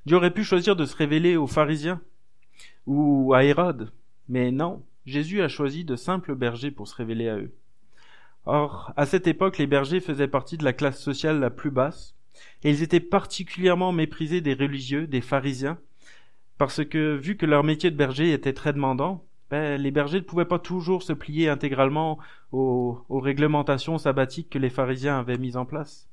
Dieu 0.04 0.16
aurait 0.16 0.34
pu 0.34 0.44
choisir 0.44 0.76
de 0.76 0.84
se 0.84 0.96
révéler 0.96 1.36
aux 1.36 1.46
pharisiens 1.46 2.00
ou 2.86 3.34
à 3.34 3.44
Hérode, 3.44 3.92
mais 4.28 4.50
non, 4.50 4.84
Jésus 5.04 5.42
a 5.42 5.48
choisi 5.48 5.84
de 5.84 5.96
simples 5.96 6.34
bergers 6.34 6.70
pour 6.70 6.88
se 6.88 6.94
révéler 6.94 7.28
à 7.28 7.38
eux. 7.38 7.52
Or, 8.44 8.92
à 8.96 9.06
cette 9.06 9.26
époque, 9.26 9.58
les 9.58 9.66
bergers 9.66 10.00
faisaient 10.00 10.28
partie 10.28 10.56
de 10.56 10.64
la 10.64 10.72
classe 10.72 11.00
sociale 11.00 11.40
la 11.40 11.50
plus 11.50 11.70
basse, 11.70 12.14
et 12.62 12.70
ils 12.70 12.82
étaient 12.82 13.00
particulièrement 13.00 13.92
méprisés 13.92 14.40
des 14.40 14.54
religieux, 14.54 15.06
des 15.06 15.20
pharisiens, 15.20 15.78
parce 16.58 16.84
que 16.84 17.16
vu 17.16 17.36
que 17.36 17.46
leur 17.46 17.64
métier 17.64 17.90
de 17.90 17.96
berger 17.96 18.32
était 18.32 18.52
très 18.52 18.72
demandant, 18.72 19.24
ben, 19.50 19.80
les 19.80 19.90
bergers 19.90 20.18
ne 20.18 20.24
pouvaient 20.24 20.44
pas 20.44 20.58
toujours 20.58 21.02
se 21.02 21.12
plier 21.12 21.48
intégralement 21.48 22.18
aux, 22.50 22.98
aux, 23.08 23.20
réglementations 23.20 23.98
sabbatiques 23.98 24.50
que 24.50 24.58
les 24.58 24.70
pharisiens 24.70 25.18
avaient 25.18 25.38
mises 25.38 25.56
en 25.56 25.64
place. 25.64 26.08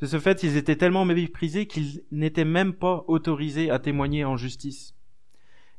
De 0.00 0.06
ce 0.06 0.18
fait, 0.18 0.42
ils 0.42 0.56
étaient 0.56 0.76
tellement 0.76 1.04
méprisés 1.04 1.66
qu'ils 1.66 2.02
n'étaient 2.10 2.44
même 2.44 2.72
pas 2.72 3.04
autorisés 3.06 3.70
à 3.70 3.78
témoigner 3.78 4.24
en 4.24 4.36
justice. 4.36 4.94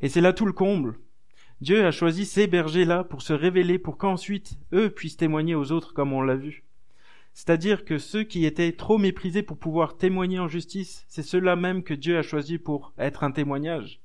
Et 0.02 0.10
c'est 0.10 0.22
là 0.22 0.34
tout 0.34 0.46
le 0.46 0.54
comble. 0.54 0.98
Dieu 1.62 1.86
a 1.86 1.92
choisi 1.92 2.26
ces 2.26 2.48
bergers-là 2.48 3.04
pour 3.04 3.22
se 3.22 3.34
révéler, 3.34 3.80
pour 3.80 3.98
qu'ensuite 3.98 4.58
eux 4.74 4.90
puissent 4.90 5.18
témoigner 5.18 5.56
aux 5.56 5.72
autres 5.72 5.94
comme 5.94 6.14
on 6.14 6.22
l'a 6.22 6.36
vu. 6.36 6.66
C'est-à-dire 7.36 7.84
que 7.84 7.98
ceux 7.98 8.24
qui 8.24 8.46
étaient 8.46 8.72
trop 8.72 8.98
méprisés 8.98 9.44
pour 9.44 9.58
pouvoir 9.58 9.98
témoigner 9.98 10.40
en 10.40 10.48
justice, 10.48 11.04
c'est 11.10 11.22
ceux-là 11.22 11.58
même 11.58 11.84
que 11.84 11.94
Dieu 11.94 12.18
a 12.18 12.22
choisi 12.22 12.58
pour 12.58 12.94
être 12.98 13.26
un 13.26 13.32
témoignage. 13.32 14.00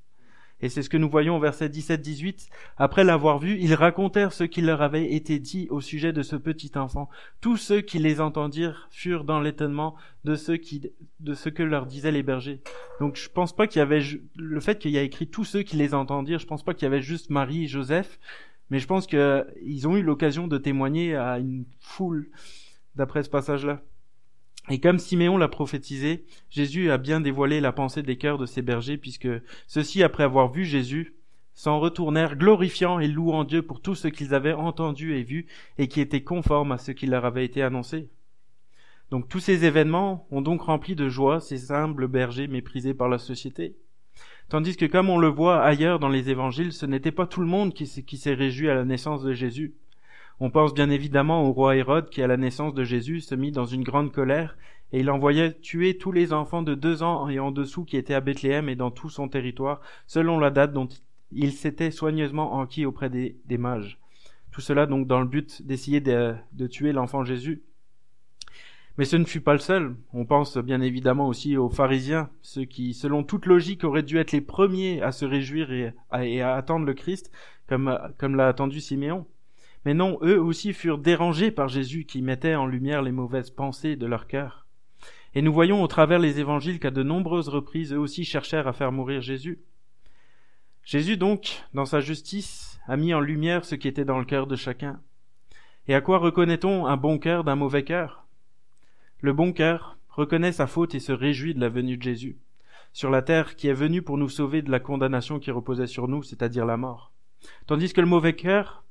Et 0.59 0.67
c'est 0.67 0.83
ce 0.83 0.89
que 0.89 0.97
nous 0.97 1.09
voyons 1.09 1.37
au 1.37 1.39
verset 1.39 1.69
17-18. 1.69 2.49
Après 2.75 3.05
l'avoir 3.05 3.39
vu, 3.39 3.57
ils 3.57 3.73
racontèrent 3.73 4.33
ce 4.33 4.43
qui 4.43 4.61
leur 4.61 4.81
avait 4.81 5.13
été 5.13 5.39
dit 5.39 5.67
au 5.71 5.79
sujet 5.79 6.11
de 6.11 6.21
ce 6.23 6.35
petit 6.35 6.73
enfant. 6.75 7.09
Tous 7.39 7.55
ceux 7.55 7.79
qui 7.79 7.99
les 7.99 8.19
entendirent 8.19 8.89
furent 8.91 9.23
dans 9.23 9.39
l'étonnement 9.39 9.95
de 10.25 10.35
ce 10.35 10.51
qui, 10.51 10.91
de 11.21 11.33
ce 11.33 11.47
que 11.47 11.63
leur 11.63 11.85
disaient 11.85 12.11
les 12.11 12.23
bergers. 12.23 12.61
Donc 12.99 13.15
je 13.15 13.29
pense 13.29 13.55
pas 13.55 13.65
qu'il 13.65 13.79
y 13.79 13.81
avait, 13.81 14.03
le 14.35 14.59
fait 14.59 14.77
qu'il 14.77 14.91
y 14.91 14.97
a 14.97 15.03
écrit 15.03 15.27
tous 15.27 15.45
ceux 15.45 15.63
qui 15.63 15.77
les 15.77 15.93
entendirent, 15.93 16.39
je 16.39 16.47
pense 16.47 16.63
pas 16.63 16.73
qu'il 16.73 16.83
y 16.83 16.87
avait 16.87 17.01
juste 17.01 17.29
Marie 17.29 17.63
et 17.63 17.67
Joseph, 17.67 18.19
mais 18.69 18.79
je 18.79 18.87
pense 18.87 19.07
qu'ils 19.07 19.87
ont 19.87 19.95
eu 19.95 20.03
l'occasion 20.03 20.47
de 20.49 20.57
témoigner 20.57 21.15
à 21.15 21.39
une 21.39 21.65
foule 21.79 22.29
d'après 22.95 23.23
ce 23.23 23.29
passage-là. 23.29 23.81
Et 24.69 24.79
comme 24.79 24.99
Siméon 24.99 25.37
l'a 25.37 25.47
prophétisé, 25.47 26.25
Jésus 26.49 26.91
a 26.91 26.97
bien 26.97 27.19
dévoilé 27.19 27.61
la 27.61 27.71
pensée 27.71 28.03
des 28.03 28.17
cœurs 28.17 28.37
de 28.37 28.45
ses 28.45 28.61
bergers, 28.61 28.97
puisque 28.97 29.29
ceux-ci, 29.67 30.03
après 30.03 30.23
avoir 30.23 30.51
vu 30.51 30.65
Jésus, 30.65 31.15
s'en 31.53 31.79
retournèrent 31.79 32.37
glorifiant 32.37 32.99
et 32.99 33.07
louant 33.07 33.43
Dieu 33.43 33.61
pour 33.61 33.81
tout 33.81 33.95
ce 33.95 34.07
qu'ils 34.07 34.33
avaient 34.33 34.53
entendu 34.53 35.15
et 35.15 35.23
vu, 35.23 35.47
et 35.77 35.87
qui 35.87 35.99
était 35.99 36.23
conforme 36.23 36.71
à 36.71 36.77
ce 36.77 36.91
qui 36.91 37.07
leur 37.07 37.25
avait 37.25 37.45
été 37.45 37.61
annoncé. 37.61 38.09
Donc 39.09 39.27
tous 39.27 39.39
ces 39.39 39.65
événements 39.65 40.25
ont 40.31 40.41
donc 40.41 40.61
rempli 40.61 40.95
de 40.95 41.09
joie 41.09 41.41
ces 41.41 41.71
humbles 41.71 42.07
bergers 42.07 42.47
méprisés 42.47 42.93
par 42.93 43.09
la 43.09 43.17
société. 43.17 43.75
Tandis 44.47 44.77
que 44.77 44.85
comme 44.85 45.09
on 45.09 45.17
le 45.17 45.27
voit 45.27 45.61
ailleurs 45.61 45.99
dans 45.99 46.09
les 46.09 46.29
évangiles, 46.29 46.71
ce 46.71 46.85
n'était 46.85 47.11
pas 47.11 47.27
tout 47.27 47.41
le 47.41 47.47
monde 47.47 47.73
qui 47.73 47.87
s'est 47.87 48.33
réjoui 48.33 48.69
à 48.69 48.75
la 48.75 48.85
naissance 48.85 49.23
de 49.23 49.33
Jésus. 49.33 49.75
On 50.43 50.49
pense 50.49 50.73
bien 50.73 50.89
évidemment 50.89 51.47
au 51.47 51.51
roi 51.53 51.75
Hérode 51.75 52.09
qui, 52.09 52.23
à 52.23 52.25
la 52.25 52.35
naissance 52.35 52.73
de 52.73 52.83
Jésus, 52.83 53.21
se 53.21 53.35
mit 53.35 53.51
dans 53.51 53.67
une 53.67 53.83
grande 53.83 54.11
colère, 54.11 54.57
et 54.91 55.01
il 55.01 55.11
envoya 55.11 55.51
tuer 55.51 55.99
tous 55.99 56.11
les 56.11 56.33
enfants 56.33 56.63
de 56.63 56.73
deux 56.73 57.03
ans 57.03 57.29
et 57.29 57.37
en 57.37 57.51
dessous 57.51 57.85
qui 57.85 57.95
étaient 57.95 58.15
à 58.15 58.21
Bethléem 58.21 58.67
et 58.67 58.75
dans 58.75 58.89
tout 58.89 59.11
son 59.11 59.29
territoire, 59.29 59.81
selon 60.07 60.39
la 60.39 60.49
date 60.49 60.73
dont 60.73 60.89
il 61.31 61.51
s'était 61.51 61.91
soigneusement 61.91 62.55
enquis 62.55 62.87
auprès 62.87 63.11
des, 63.11 63.37
mages. 63.59 63.99
Tout 64.51 64.61
cela 64.61 64.87
donc 64.87 65.05
dans 65.05 65.19
le 65.19 65.27
but 65.27 65.61
d'essayer 65.61 66.01
de, 66.01 66.33
tuer 66.71 66.91
l'enfant 66.91 67.23
Jésus. 67.23 67.61
Mais 68.97 69.05
ce 69.05 69.17
ne 69.17 69.25
fut 69.25 69.41
pas 69.41 69.53
le 69.53 69.59
seul. 69.59 69.95
On 70.11 70.25
pense 70.25 70.57
bien 70.57 70.81
évidemment 70.81 71.27
aussi 71.27 71.55
aux 71.55 71.69
pharisiens, 71.69 72.31
ceux 72.41 72.65
qui, 72.65 72.95
selon 72.95 73.23
toute 73.23 73.45
logique, 73.45 73.83
auraient 73.83 74.01
dû 74.01 74.17
être 74.17 74.31
les 74.31 74.41
premiers 74.41 75.03
à 75.03 75.11
se 75.11 75.23
réjouir 75.23 75.71
et 75.71 76.41
à, 76.41 76.55
attendre 76.55 76.87
le 76.87 76.95
Christ, 76.95 77.31
comme 77.67 77.85
l'a 78.35 78.47
attendu 78.47 78.81
Siméon. 78.81 79.27
Mais 79.85 79.93
non, 79.93 80.19
eux 80.21 80.39
aussi 80.39 80.73
furent 80.73 80.99
dérangés 80.99 81.51
par 81.51 81.67
Jésus 81.67 82.05
qui 82.05 82.21
mettait 82.21 82.55
en 82.55 82.65
lumière 82.65 83.01
les 83.01 83.11
mauvaises 83.11 83.49
pensées 83.49 83.95
de 83.95 84.05
leur 84.05 84.27
cœur. 84.27 84.67
Et 85.33 85.41
nous 85.41 85.53
voyons 85.53 85.81
au 85.81 85.87
travers 85.87 86.19
les 86.19 86.39
évangiles 86.39 86.79
qu'à 86.79 86.91
de 86.91 87.03
nombreuses 87.03 87.49
reprises 87.49 87.93
eux 87.93 87.99
aussi 87.99 88.25
cherchèrent 88.25 88.67
à 88.67 88.73
faire 88.73 88.91
mourir 88.91 89.21
Jésus. 89.21 89.59
Jésus 90.83 91.17
donc, 91.17 91.63
dans 91.73 91.85
sa 91.85 91.99
justice, 91.99 92.79
a 92.87 92.97
mis 92.97 93.13
en 93.13 93.19
lumière 93.19 93.65
ce 93.65 93.75
qui 93.75 93.87
était 93.87 94.05
dans 94.05 94.19
le 94.19 94.25
cœur 94.25 94.47
de 94.47 94.55
chacun. 94.55 94.99
Et 95.87 95.95
à 95.95 96.01
quoi 96.01 96.17
reconnaît-on 96.17 96.85
un 96.85 96.97
bon 96.97 97.17
cœur 97.17 97.43
d'un 97.43 97.55
mauvais 97.55 97.83
cœur? 97.83 98.27
Le 99.19 99.33
bon 99.33 99.53
cœur 99.53 99.97
reconnaît 100.09 100.51
sa 100.51 100.67
faute 100.67 100.95
et 100.95 100.99
se 100.99 101.11
réjouit 101.11 101.53
de 101.53 101.61
la 101.61 101.69
venue 101.69 101.97
de 101.97 102.03
Jésus, 102.03 102.37
sur 102.93 103.09
la 103.09 103.21
terre 103.21 103.55
qui 103.55 103.67
est 103.67 103.73
venue 103.73 104.01
pour 104.01 104.17
nous 104.17 104.29
sauver 104.29 104.61
de 104.61 104.71
la 104.71 104.79
condamnation 104.79 105.39
qui 105.39 105.51
reposait 105.51 105.87
sur 105.87 106.07
nous, 106.07 106.23
c'est-à-dire 106.23 106.65
la 106.65 106.77
mort. 106.77 107.13
Tandis 107.67 107.93
que 107.93 108.01
le 108.01 108.07
mauvais 108.07 108.33
cœur 108.33 108.83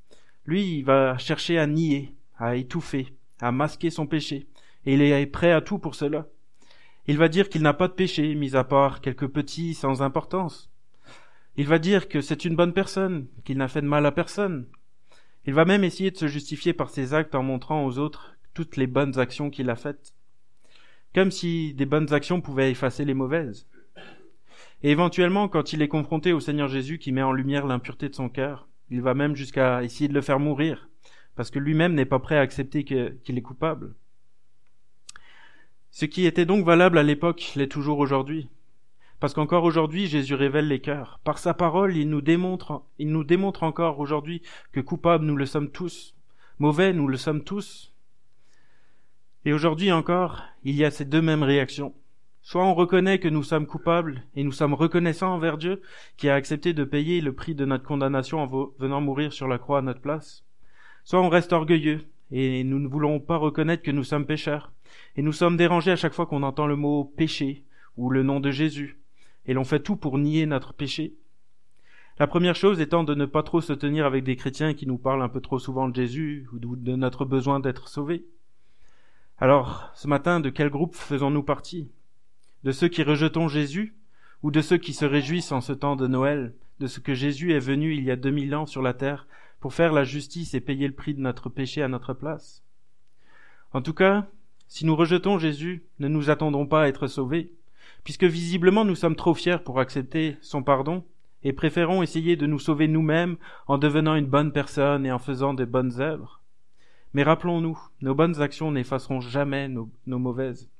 lui, 0.46 0.78
il 0.78 0.84
va 0.84 1.18
chercher 1.18 1.58
à 1.58 1.66
nier, 1.66 2.14
à 2.38 2.56
étouffer, 2.56 3.14
à 3.40 3.52
masquer 3.52 3.90
son 3.90 4.06
péché, 4.06 4.46
et 4.86 4.94
il 4.94 5.02
est 5.02 5.26
prêt 5.26 5.52
à 5.52 5.60
tout 5.60 5.78
pour 5.78 5.94
cela. 5.94 6.26
Il 7.06 7.18
va 7.18 7.28
dire 7.28 7.48
qu'il 7.48 7.62
n'a 7.62 7.74
pas 7.74 7.88
de 7.88 7.92
péché, 7.92 8.34
mis 8.34 8.56
à 8.56 8.64
part 8.64 9.00
quelques 9.00 9.28
petits 9.28 9.74
sans 9.74 10.02
importance. 10.02 10.70
Il 11.56 11.66
va 11.66 11.78
dire 11.78 12.08
que 12.08 12.20
c'est 12.20 12.44
une 12.44 12.56
bonne 12.56 12.72
personne, 12.72 13.26
qu'il 13.44 13.58
n'a 13.58 13.68
fait 13.68 13.82
de 13.82 13.86
mal 13.86 14.06
à 14.06 14.12
personne. 14.12 14.66
Il 15.46 15.54
va 15.54 15.64
même 15.64 15.84
essayer 15.84 16.10
de 16.10 16.16
se 16.16 16.28
justifier 16.28 16.72
par 16.72 16.90
ses 16.90 17.12
actes 17.14 17.34
en 17.34 17.42
montrant 17.42 17.84
aux 17.84 17.98
autres 17.98 18.36
toutes 18.54 18.76
les 18.76 18.86
bonnes 18.86 19.18
actions 19.18 19.50
qu'il 19.50 19.70
a 19.70 19.76
faites. 19.76 20.14
Comme 21.14 21.30
si 21.30 21.74
des 21.74 21.86
bonnes 21.86 22.12
actions 22.12 22.40
pouvaient 22.40 22.70
effacer 22.70 23.04
les 23.04 23.14
mauvaises. 23.14 23.66
Et 24.82 24.90
éventuellement, 24.90 25.48
quand 25.48 25.72
il 25.72 25.82
est 25.82 25.88
confronté 25.88 26.32
au 26.32 26.40
Seigneur 26.40 26.68
Jésus 26.68 26.98
qui 26.98 27.12
met 27.12 27.22
en 27.22 27.32
lumière 27.32 27.66
l'impureté 27.66 28.08
de 28.08 28.14
son 28.14 28.28
cœur, 28.28 28.68
il 28.90 29.00
va 29.00 29.14
même 29.14 29.36
jusqu'à 29.36 29.82
essayer 29.82 30.08
de 30.08 30.14
le 30.14 30.20
faire 30.20 30.40
mourir, 30.40 30.88
parce 31.36 31.50
que 31.50 31.58
lui-même 31.58 31.94
n'est 31.94 32.04
pas 32.04 32.18
prêt 32.18 32.36
à 32.36 32.40
accepter 32.40 32.84
qu'il 32.84 33.38
est 33.38 33.42
coupable. 33.42 33.94
Ce 35.90 36.04
qui 36.04 36.26
était 36.26 36.46
donc 36.46 36.64
valable 36.64 36.98
à 36.98 37.02
l'époque 37.02 37.52
l'est 37.56 37.70
toujours 37.70 37.98
aujourd'hui. 37.98 38.48
Parce 39.18 39.34
qu'encore 39.34 39.64
aujourd'hui, 39.64 40.06
Jésus 40.06 40.34
révèle 40.34 40.68
les 40.68 40.80
cœurs. 40.80 41.20
Par 41.24 41.38
sa 41.38 41.52
parole, 41.52 41.96
il 41.96 42.08
nous 42.08 42.22
démontre, 42.22 42.84
il 42.98 43.10
nous 43.10 43.24
démontre 43.24 43.64
encore 43.64 43.98
aujourd'hui 43.98 44.40
que 44.72 44.80
coupables 44.80 45.26
nous 45.26 45.36
le 45.36 45.46
sommes 45.46 45.70
tous. 45.70 46.16
Mauvais 46.58 46.92
nous 46.94 47.06
le 47.06 47.18
sommes 47.18 47.44
tous. 47.44 47.92
Et 49.44 49.52
aujourd'hui 49.52 49.92
encore, 49.92 50.42
il 50.64 50.74
y 50.74 50.84
a 50.84 50.90
ces 50.90 51.04
deux 51.04 51.20
mêmes 51.20 51.42
réactions. 51.42 51.94
Soit 52.42 52.64
on 52.64 52.74
reconnaît 52.74 53.18
que 53.18 53.28
nous 53.28 53.42
sommes 53.42 53.66
coupables 53.66 54.24
et 54.34 54.42
nous 54.42 54.52
sommes 54.52 54.74
reconnaissants 54.74 55.34
envers 55.34 55.58
Dieu 55.58 55.82
qui 56.16 56.28
a 56.28 56.34
accepté 56.34 56.72
de 56.72 56.84
payer 56.84 57.20
le 57.20 57.34
prix 57.34 57.54
de 57.54 57.64
notre 57.64 57.84
condamnation 57.84 58.40
en 58.40 58.72
venant 58.78 59.00
mourir 59.00 59.32
sur 59.32 59.46
la 59.46 59.58
croix 59.58 59.78
à 59.78 59.82
notre 59.82 60.00
place. 60.00 60.44
Soit 61.04 61.20
on 61.20 61.28
reste 61.28 61.52
orgueilleux 61.52 62.00
et 62.30 62.64
nous 62.64 62.78
ne 62.78 62.88
voulons 62.88 63.20
pas 63.20 63.36
reconnaître 63.36 63.82
que 63.82 63.90
nous 63.90 64.04
sommes 64.04 64.26
pécheurs. 64.26 64.72
Et 65.16 65.22
nous 65.22 65.32
sommes 65.32 65.56
dérangés 65.56 65.92
à 65.92 65.96
chaque 65.96 66.14
fois 66.14 66.26
qu'on 66.26 66.42
entend 66.42 66.66
le 66.66 66.76
mot 66.76 67.04
péché 67.04 67.64
ou 67.96 68.10
le 68.10 68.22
nom 68.22 68.40
de 68.40 68.50
Jésus. 68.50 68.98
Et 69.46 69.54
l'on 69.54 69.64
fait 69.64 69.80
tout 69.80 69.96
pour 69.96 70.18
nier 70.18 70.46
notre 70.46 70.72
péché. 70.72 71.14
La 72.18 72.26
première 72.26 72.56
chose 72.56 72.80
étant 72.80 73.04
de 73.04 73.14
ne 73.14 73.26
pas 73.26 73.42
trop 73.42 73.60
se 73.60 73.72
tenir 73.72 74.06
avec 74.06 74.24
des 74.24 74.36
chrétiens 74.36 74.74
qui 74.74 74.86
nous 74.86 74.98
parlent 74.98 75.22
un 75.22 75.28
peu 75.28 75.40
trop 75.40 75.58
souvent 75.58 75.88
de 75.88 75.94
Jésus 75.94 76.48
ou 76.52 76.76
de 76.76 76.96
notre 76.96 77.24
besoin 77.24 77.60
d'être 77.60 77.88
sauvés. 77.88 78.26
Alors, 79.38 79.90
ce 79.94 80.06
matin, 80.06 80.38
de 80.40 80.50
quel 80.50 80.68
groupe 80.68 80.94
faisons-nous 80.94 81.42
partie? 81.42 81.90
De 82.64 82.72
ceux 82.72 82.88
qui 82.88 83.02
rejetons 83.02 83.48
Jésus 83.48 83.94
ou 84.42 84.50
de 84.50 84.60
ceux 84.60 84.78
qui 84.78 84.92
se 84.92 85.04
réjouissent 85.04 85.52
en 85.52 85.60
ce 85.60 85.72
temps 85.72 85.96
de 85.96 86.06
Noël 86.06 86.54
de 86.80 86.86
ce 86.86 87.00
que 87.00 87.14
Jésus 87.14 87.52
est 87.52 87.60
venu 87.60 87.94
il 87.94 88.04
y 88.04 88.10
a 88.10 88.16
deux 88.16 88.30
mille 88.30 88.54
ans 88.54 88.66
sur 88.66 88.80
la 88.80 88.94
terre 88.94 89.26
pour 89.60 89.74
faire 89.74 89.92
la 89.92 90.04
justice 90.04 90.54
et 90.54 90.60
payer 90.60 90.88
le 90.88 90.94
prix 90.94 91.14
de 91.14 91.20
notre 91.20 91.50
péché 91.50 91.82
à 91.82 91.88
notre 91.88 92.14
place 92.14 92.62
En 93.72 93.82
tout 93.82 93.92
cas, 93.92 94.26
si 94.66 94.86
nous 94.86 94.96
rejetons 94.96 95.38
Jésus, 95.38 95.84
ne 95.98 96.08
nous 96.08 96.30
attendons 96.30 96.66
pas 96.66 96.84
à 96.84 96.88
être 96.88 97.06
sauvés, 97.06 97.52
puisque 98.02 98.24
visiblement 98.24 98.84
nous 98.84 98.94
sommes 98.94 99.16
trop 99.16 99.34
fiers 99.34 99.62
pour 99.62 99.78
accepter 99.78 100.36
son 100.40 100.62
pardon 100.62 101.04
et 101.42 101.52
préférons 101.52 102.02
essayer 102.02 102.36
de 102.36 102.46
nous 102.46 102.58
sauver 102.58 102.88
nous-mêmes 102.88 103.36
en 103.66 103.78
devenant 103.78 104.14
une 104.14 104.26
bonne 104.26 104.52
personne 104.52 105.04
et 105.04 105.12
en 105.12 105.18
faisant 105.18 105.54
de 105.54 105.64
bonnes 105.64 106.00
œuvres. 106.00 106.40
Mais 107.12 107.22
rappelons-nous, 107.22 107.78
nos 108.00 108.14
bonnes 108.14 108.40
actions 108.40 108.70
n'effaceront 108.70 109.20
jamais 109.20 109.68
nos, 109.68 109.90
mauvaises. 110.06 110.70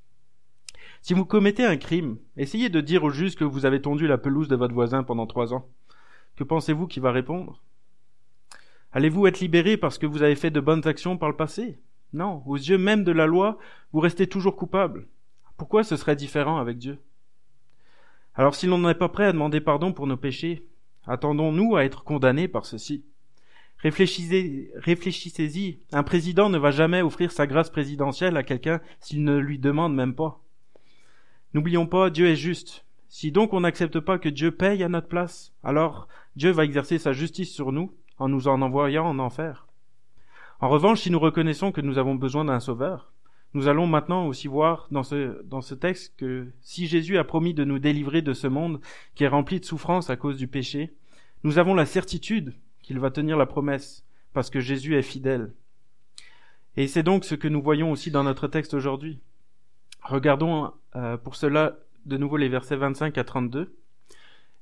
Si 1.02 1.14
vous 1.14 1.24
commettez 1.24 1.64
un 1.64 1.78
crime, 1.78 2.18
essayez 2.36 2.68
de 2.68 2.80
dire 2.80 3.04
au 3.04 3.10
juge 3.10 3.34
que 3.34 3.44
vous 3.44 3.64
avez 3.64 3.80
tondu 3.80 4.06
la 4.06 4.18
pelouse 4.18 4.48
de 4.48 4.56
votre 4.56 4.74
voisin 4.74 5.02
pendant 5.02 5.26
trois 5.26 5.54
ans. 5.54 5.66
Que 6.36 6.44
pensez-vous 6.44 6.86
qu'il 6.86 7.02
va 7.02 7.10
répondre? 7.10 7.62
Allez-vous 8.92 9.26
être 9.26 9.40
libéré 9.40 9.76
parce 9.76 9.98
que 9.98 10.06
vous 10.06 10.22
avez 10.22 10.36
fait 10.36 10.50
de 10.50 10.60
bonnes 10.60 10.86
actions 10.86 11.16
par 11.16 11.30
le 11.30 11.36
passé? 11.36 11.78
Non, 12.12 12.42
aux 12.44 12.56
yeux 12.56 12.76
même 12.76 13.04
de 13.04 13.12
la 13.12 13.26
loi, 13.26 13.58
vous 13.92 14.00
restez 14.00 14.26
toujours 14.26 14.56
coupable. 14.56 15.08
Pourquoi 15.56 15.84
ce 15.84 15.96
serait 15.96 16.16
différent 16.16 16.58
avec 16.58 16.76
Dieu? 16.76 16.98
Alors 18.34 18.54
si 18.54 18.66
l'on 18.66 18.78
n'est 18.78 18.94
pas 18.94 19.08
prêt 19.08 19.26
à 19.26 19.32
demander 19.32 19.60
pardon 19.60 19.92
pour 19.92 20.06
nos 20.06 20.16
péchés, 20.16 20.66
attendons-nous 21.06 21.76
à 21.76 21.84
être 21.84 22.04
condamnés 22.04 22.48
par 22.48 22.66
ceci 22.66 23.04
Réfléchissez, 23.78 24.70
réfléchissez-y. 24.74 25.80
Un 25.92 26.02
président 26.02 26.50
ne 26.50 26.58
va 26.58 26.70
jamais 26.70 27.00
offrir 27.00 27.32
sa 27.32 27.46
grâce 27.46 27.70
présidentielle 27.70 28.36
à 28.36 28.42
quelqu'un 28.42 28.80
s'il 29.00 29.24
ne 29.24 29.38
lui 29.38 29.58
demande 29.58 29.94
même 29.94 30.14
pas. 30.14 30.42
N'oublions 31.54 31.86
pas, 31.86 32.10
Dieu 32.10 32.28
est 32.28 32.36
juste. 32.36 32.84
Si 33.08 33.32
donc 33.32 33.52
on 33.52 33.60
n'accepte 33.60 33.98
pas 33.98 34.18
que 34.18 34.28
Dieu 34.28 34.52
paye 34.52 34.84
à 34.84 34.88
notre 34.88 35.08
place, 35.08 35.52
alors 35.64 36.06
Dieu 36.36 36.50
va 36.50 36.64
exercer 36.64 36.98
sa 36.98 37.12
justice 37.12 37.52
sur 37.52 37.72
nous 37.72 37.92
en 38.18 38.28
nous 38.28 38.48
en 38.48 38.62
envoyant 38.62 39.06
en 39.06 39.18
enfer. 39.18 39.66
En 40.60 40.68
revanche, 40.68 41.00
si 41.00 41.10
nous 41.10 41.18
reconnaissons 41.18 41.72
que 41.72 41.80
nous 41.80 41.98
avons 41.98 42.14
besoin 42.14 42.44
d'un 42.44 42.60
sauveur, 42.60 43.12
nous 43.54 43.66
allons 43.66 43.86
maintenant 43.86 44.26
aussi 44.26 44.46
voir 44.46 44.86
dans 44.90 45.02
ce, 45.02 45.42
dans 45.44 45.60
ce 45.60 45.74
texte 45.74 46.14
que 46.18 46.46
si 46.60 46.86
Jésus 46.86 47.18
a 47.18 47.24
promis 47.24 47.54
de 47.54 47.64
nous 47.64 47.78
délivrer 47.78 48.22
de 48.22 48.32
ce 48.32 48.46
monde 48.46 48.80
qui 49.14 49.24
est 49.24 49.28
rempli 49.28 49.58
de 49.58 49.64
souffrance 49.64 50.08
à 50.08 50.16
cause 50.16 50.36
du 50.36 50.46
péché, 50.46 50.92
nous 51.42 51.58
avons 51.58 51.74
la 51.74 51.86
certitude 51.86 52.54
qu'il 52.82 53.00
va 53.00 53.10
tenir 53.10 53.36
la 53.36 53.46
promesse, 53.46 54.04
parce 54.32 54.50
que 54.50 54.60
Jésus 54.60 54.96
est 54.96 55.02
fidèle. 55.02 55.52
Et 56.76 56.86
c'est 56.86 57.02
donc 57.02 57.24
ce 57.24 57.34
que 57.34 57.48
nous 57.48 57.62
voyons 57.62 57.90
aussi 57.90 58.10
dans 58.10 58.22
notre 58.22 58.46
texte 58.46 58.74
aujourd'hui. 58.74 59.18
Regardons 60.02 60.72
euh, 60.96 61.16
pour 61.16 61.36
cela 61.36 61.76
de 62.06 62.16
nouveau 62.16 62.36
les 62.36 62.48
versets 62.48 62.76
25 62.76 63.16
à 63.18 63.24
32. 63.24 63.74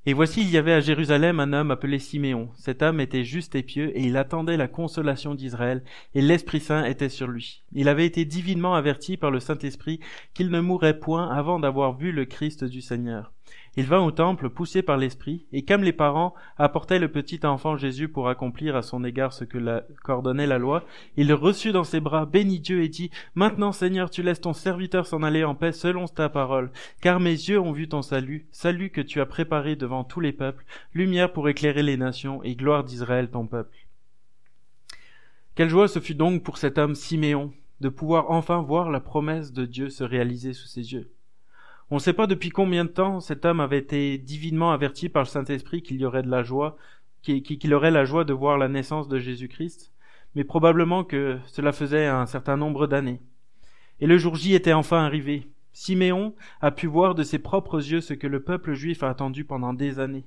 Et 0.05 0.13
voici, 0.13 0.41
il 0.41 0.49
y 0.49 0.57
avait 0.57 0.73
à 0.73 0.79
Jérusalem 0.79 1.39
un 1.41 1.51
homme 1.51 1.71
appelé 1.71 1.99
Siméon. 1.99 2.49
Cet 2.55 2.81
homme 2.81 3.01
était 3.01 3.25
juste 3.25 3.55
et 3.55 3.63
pieux, 3.63 3.95
et 3.97 4.03
il 4.03 4.15
attendait 4.15 4.55
la 4.55 4.69
consolation 4.69 5.35
d'Israël, 5.35 5.83
et 6.15 6.21
l'Esprit 6.21 6.61
Saint 6.61 6.85
était 6.85 7.09
sur 7.09 7.27
lui. 7.27 7.63
Il 7.73 7.89
avait 7.89 8.05
été 8.05 8.23
divinement 8.23 8.75
averti 8.75 9.17
par 9.17 9.29
le 9.29 9.41
Saint-Esprit 9.41 9.99
qu'il 10.33 10.49
ne 10.51 10.61
mourrait 10.61 10.99
point 10.99 11.29
avant 11.29 11.59
d'avoir 11.59 11.97
vu 11.97 12.13
le 12.13 12.23
Christ 12.25 12.63
du 12.63 12.81
Seigneur. 12.81 13.33
Il 13.77 13.85
vint 13.85 14.01
au 14.01 14.11
temple 14.11 14.49
poussé 14.49 14.81
par 14.81 14.97
l'Esprit, 14.97 15.45
et 15.51 15.63
comme 15.63 15.83
les 15.83 15.93
parents 15.93 16.33
apportaient 16.57 16.99
le 16.99 17.11
petit 17.11 17.45
enfant 17.45 17.77
Jésus 17.77 18.09
pour 18.09 18.29
accomplir 18.29 18.75
à 18.75 18.81
son 18.81 19.03
égard 19.03 19.33
ce 19.33 19.43
que 19.43 19.57
la, 19.57 19.83
qu'ordonnait 20.03 20.47
la 20.47 20.57
loi, 20.57 20.83
il 21.17 21.27
le 21.27 21.33
reçut 21.33 21.71
dans 21.71 21.83
ses 21.83 21.99
bras, 21.99 22.25
bénit 22.25 22.59
Dieu 22.59 22.81
et 22.81 22.89
dit, 22.89 23.11
Maintenant 23.35 23.71
Seigneur, 23.71 24.09
tu 24.09 24.23
laisses 24.23 24.41
ton 24.41 24.53
serviteur 24.53 25.07
s'en 25.07 25.23
aller 25.23 25.43
en 25.43 25.55
paix 25.55 25.71
selon 25.71 26.07
ta 26.07 26.29
parole, 26.29 26.71
car 27.01 27.19
mes 27.19 27.31
yeux 27.31 27.59
ont 27.59 27.71
vu 27.71 27.87
ton 27.87 28.01
salut, 28.01 28.47
salut 28.51 28.89
que 28.89 29.01
tu 29.01 29.21
as 29.21 29.25
préparé 29.25 29.75
devant 29.75 30.03
tous 30.03 30.19
les 30.19 30.33
peuples, 30.33 30.65
lumière 30.93 31.31
pour 31.31 31.49
éclairer 31.49 31.83
les 31.83 31.97
nations 31.97 32.43
et 32.43 32.55
gloire 32.55 32.83
d'Israël 32.83 33.29
ton 33.29 33.47
peuple. 33.47 33.77
Quelle 35.55 35.69
joie 35.69 35.87
ce 35.87 35.99
fut 35.99 36.15
donc 36.15 36.43
pour 36.43 36.57
cet 36.57 36.77
homme 36.77 36.95
Siméon 36.95 37.51
de 37.81 37.89
pouvoir 37.89 38.29
enfin 38.31 38.61
voir 38.61 38.89
la 38.89 38.99
promesse 38.99 39.53
de 39.53 39.65
Dieu 39.65 39.89
se 39.89 40.03
réaliser 40.03 40.53
sous 40.53 40.67
ses 40.67 40.93
yeux. 40.93 41.11
On 41.91 41.95
ne 41.95 41.99
sait 41.99 42.13
pas 42.13 42.27
depuis 42.27 42.51
combien 42.51 42.85
de 42.85 42.89
temps 42.89 43.19
cet 43.19 43.45
homme 43.45 43.59
avait 43.59 43.79
été 43.79 44.19
divinement 44.19 44.71
averti 44.71 45.09
par 45.09 45.23
le 45.23 45.27
Saint-Esprit 45.27 45.81
qu'il 45.81 45.97
y 45.97 46.05
aurait 46.05 46.21
de 46.21 46.29
la 46.29 46.43
joie, 46.43 46.77
qu'il 47.23 47.73
aurait 47.73 47.89
la 47.89 48.05
joie 48.05 48.25
de 48.25 48.33
voir 48.33 48.59
la 48.59 48.67
naissance 48.67 49.07
de 49.07 49.17
Jésus-Christ, 49.17 49.91
mais 50.35 50.43
probablement 50.43 51.03
que 51.03 51.39
cela 51.47 51.71
faisait 51.71 52.05
un 52.05 52.27
certain 52.27 52.57
nombre 52.57 52.85
d'années. 52.85 53.21
Et 53.99 54.05
le 54.05 54.19
jour 54.19 54.35
J 54.35 54.53
était 54.53 54.73
enfin 54.73 55.03
arrivé. 55.03 55.47
Siméon 55.73 56.35
a 56.61 56.69
pu 56.69 56.85
voir 56.85 57.15
de 57.15 57.23
ses 57.23 57.39
propres 57.39 57.79
yeux 57.79 58.01
ce 58.01 58.13
que 58.13 58.27
le 58.27 58.43
peuple 58.43 58.73
juif 58.73 59.01
a 59.01 59.09
attendu 59.09 59.43
pendant 59.43 59.73
des 59.73 59.97
années. 59.99 60.25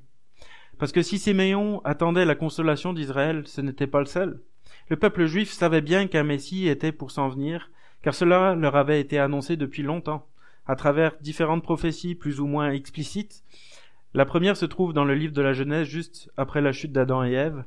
Parce 0.79 0.90
que 0.90 1.03
si 1.03 1.20
Siméon 1.20 1.81
attendait 1.85 2.25
la 2.25 2.35
consolation 2.35 2.92
d'Israël, 2.92 3.44
ce 3.46 3.61
n'était 3.61 3.87
pas 3.87 4.01
le 4.01 4.07
seul. 4.07 4.42
Le 4.88 4.96
peuple 4.96 5.27
juif 5.27 5.53
savait 5.53 5.81
bien 5.81 6.09
qu'un 6.09 6.25
Messie 6.25 6.66
était 6.66 6.90
pour 6.90 7.12
s'en 7.12 7.29
venir, 7.29 7.70
car 8.03 8.14
cela 8.14 8.57
leur 8.57 8.75
avait 8.75 9.01
été 9.01 9.20
annoncé 9.20 9.57
depuis 9.57 9.85
longtemps 9.85 10.27
à 10.66 10.77
travers 10.77 11.16
différentes 11.20 11.62
prophéties 11.62 12.14
plus 12.14 12.40
ou 12.40 12.46
moins 12.46 12.70
explicites. 12.70 13.42
La 14.14 14.25
première 14.25 14.57
se 14.57 14.66
trouve 14.66 14.92
dans 14.92 15.05
le 15.05 15.14
livre 15.14 15.33
de 15.33 15.42
la 15.42 15.53
Genèse 15.53 15.88
juste 15.88 16.31
après 16.37 16.61
la 16.61 16.72
chute 16.72 16.92
d'Adam 16.92 17.25
et 17.25 17.33
Ève. 17.33 17.64